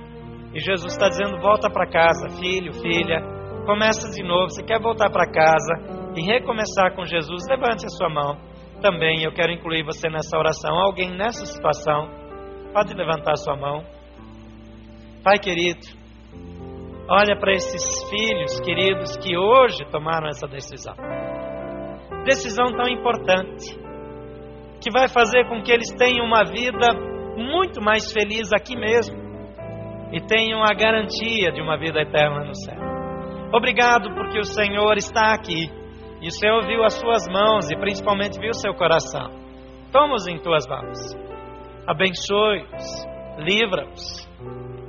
E 0.53 0.59
Jesus 0.59 0.93
está 0.93 1.07
dizendo: 1.07 1.39
volta 1.39 1.69
para 1.69 1.87
casa, 1.87 2.29
filho, 2.39 2.73
filha, 2.73 3.21
começa 3.65 4.09
de 4.09 4.23
novo. 4.23 4.49
Você 4.49 4.63
quer 4.63 4.81
voltar 4.81 5.09
para 5.09 5.29
casa 5.29 6.13
e 6.15 6.21
recomeçar 6.21 6.95
com 6.95 7.05
Jesus? 7.05 7.43
Levante 7.49 7.85
a 7.85 7.89
sua 7.89 8.09
mão. 8.09 8.37
Também 8.81 9.23
eu 9.23 9.31
quero 9.31 9.51
incluir 9.51 9.83
você 9.83 10.09
nessa 10.09 10.37
oração. 10.37 10.75
Alguém 10.75 11.09
nessa 11.15 11.45
situação, 11.45 12.09
pode 12.73 12.93
levantar 12.93 13.33
a 13.33 13.37
sua 13.37 13.55
mão. 13.55 13.83
Pai 15.23 15.39
querido, 15.39 16.04
olha 17.09 17.37
para 17.37 17.53
esses 17.53 18.09
filhos 18.09 18.59
queridos 18.61 19.17
que 19.17 19.37
hoje 19.37 19.85
tomaram 19.91 20.27
essa 20.27 20.47
decisão. 20.47 20.95
Decisão 22.25 22.71
tão 22.71 22.87
importante 22.87 23.77
que 24.81 24.91
vai 24.91 25.07
fazer 25.07 25.47
com 25.47 25.61
que 25.61 25.71
eles 25.71 25.91
tenham 25.91 26.25
uma 26.25 26.43
vida 26.43 26.93
muito 27.37 27.81
mais 27.81 28.11
feliz 28.11 28.51
aqui 28.53 28.75
mesmo 28.75 29.17
e 30.11 30.21
tenham 30.21 30.61
a 30.63 30.73
garantia 30.73 31.51
de 31.51 31.61
uma 31.61 31.77
vida 31.77 32.01
eterna 32.01 32.45
no 32.45 32.55
céu. 32.55 32.79
Obrigado 33.53 34.13
porque 34.13 34.39
o 34.39 34.43
Senhor 34.43 34.97
está 34.97 35.33
aqui 35.33 35.69
e 36.21 36.27
o 36.27 36.31
Senhor 36.31 36.65
viu 36.65 36.83
as 36.83 36.93
suas 36.93 37.27
mãos 37.27 37.69
e 37.69 37.75
principalmente 37.75 38.39
viu 38.39 38.49
o 38.49 38.55
seu 38.55 38.73
coração. 38.73 39.29
Toma-os 39.91 40.27
em 40.27 40.39
tuas 40.39 40.67
mãos. 40.67 40.97
Abençoe-os, 41.87 43.05
livra-os, 43.37 44.27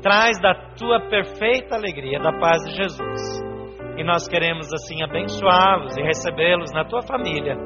traz 0.07 0.41
da 0.41 0.55
tua 0.79 1.01
perfeita 1.11 1.75
alegria, 1.75 2.21
da 2.21 2.31
paz 2.39 2.63
de 2.63 2.77
Jesus. 2.77 3.43
E 3.99 4.05
nós 4.05 4.29
queremos 4.29 4.73
assim 4.73 5.03
abençoá-los 5.03 5.97
e 5.97 6.03
recebê-los 6.03 6.71
na 6.73 6.85
tua 6.85 7.03
família. 7.03 7.57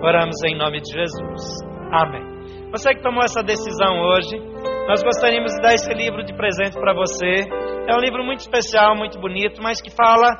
Oramos 0.00 0.36
em 0.44 0.56
nome 0.56 0.80
de 0.80 0.92
Jesus. 0.92 1.42
Amém. 1.90 2.22
Você 2.70 2.94
que 2.94 3.02
tomou 3.02 3.24
essa 3.24 3.42
decisão 3.42 3.98
hoje, 3.98 4.38
nós 4.86 5.02
gostaríamos 5.02 5.50
de 5.54 5.60
dar 5.60 5.74
esse 5.74 5.92
livro 5.92 6.22
de 6.22 6.32
presente 6.36 6.78
para 6.78 6.94
você. 6.94 7.42
É 7.88 7.96
um 7.96 8.00
livro 8.00 8.22
muito 8.22 8.40
especial, 8.46 8.94
muito 8.94 9.18
bonito, 9.18 9.60
mas 9.60 9.80
que 9.80 9.90
fala 9.90 10.30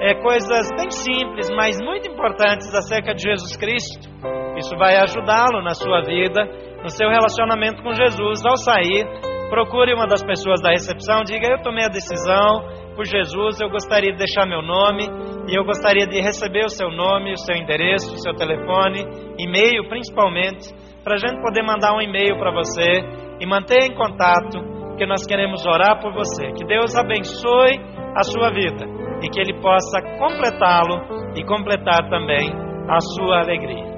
é, 0.00 0.14
coisas 0.14 0.66
bem 0.78 0.88
simples, 0.88 1.50
mas 1.54 1.76
muito 1.78 2.10
importantes 2.10 2.72
acerca 2.74 3.12
de 3.12 3.20
Jesus 3.20 3.54
Cristo. 3.54 4.08
Isso 4.56 4.74
vai 4.78 4.96
ajudá-lo 4.96 5.62
na 5.62 5.74
sua 5.74 6.00
vida, 6.00 6.40
no 6.82 6.88
seu 6.88 7.10
relacionamento 7.10 7.82
com 7.82 7.92
Jesus. 7.92 8.46
Ao 8.46 8.56
sair, 8.56 9.04
procure 9.52 9.92
uma 9.92 10.06
das 10.06 10.24
pessoas 10.24 10.62
da 10.62 10.70
recepção, 10.70 11.24
diga: 11.24 11.52
Eu 11.52 11.60
tomei 11.60 11.84
a 11.84 11.92
decisão 11.92 12.64
por 12.96 13.04
Jesus, 13.04 13.60
eu 13.60 13.68
gostaria 13.68 14.10
de 14.10 14.16
deixar 14.16 14.46
meu 14.46 14.62
nome 14.62 15.04
e 15.46 15.54
eu 15.54 15.62
gostaria 15.62 16.06
de 16.06 16.22
receber 16.22 16.64
o 16.64 16.70
seu 16.70 16.90
nome, 16.90 17.34
o 17.34 17.36
seu 17.36 17.54
endereço, 17.54 18.14
o 18.14 18.18
seu 18.18 18.32
telefone, 18.34 19.04
e-mail 19.38 19.86
principalmente 19.90 20.72
para 21.04 21.14
a 21.14 21.18
gente 21.18 21.38
poder 21.42 21.62
mandar 21.62 21.94
um 21.94 22.00
e-mail 22.00 22.38
para 22.38 22.50
você 22.50 23.04
e 23.40 23.46
manter 23.46 23.84
em 23.84 23.94
contato, 23.94 24.56
que 24.96 25.04
nós 25.04 25.26
queremos 25.26 25.66
orar 25.66 26.00
por 26.00 26.14
você. 26.14 26.52
Que 26.52 26.64
Deus 26.64 26.96
abençoe 26.96 27.76
a 28.16 28.22
sua 28.22 28.50
vida 28.50 28.86
e 29.20 29.28
que 29.28 29.38
Ele 29.38 29.60
possa 29.60 30.00
completá-lo 30.18 31.36
e 31.36 31.44
completar 31.44 32.08
também 32.08 32.50
a 32.88 33.00
sua 33.00 33.40
alegria. 33.40 33.91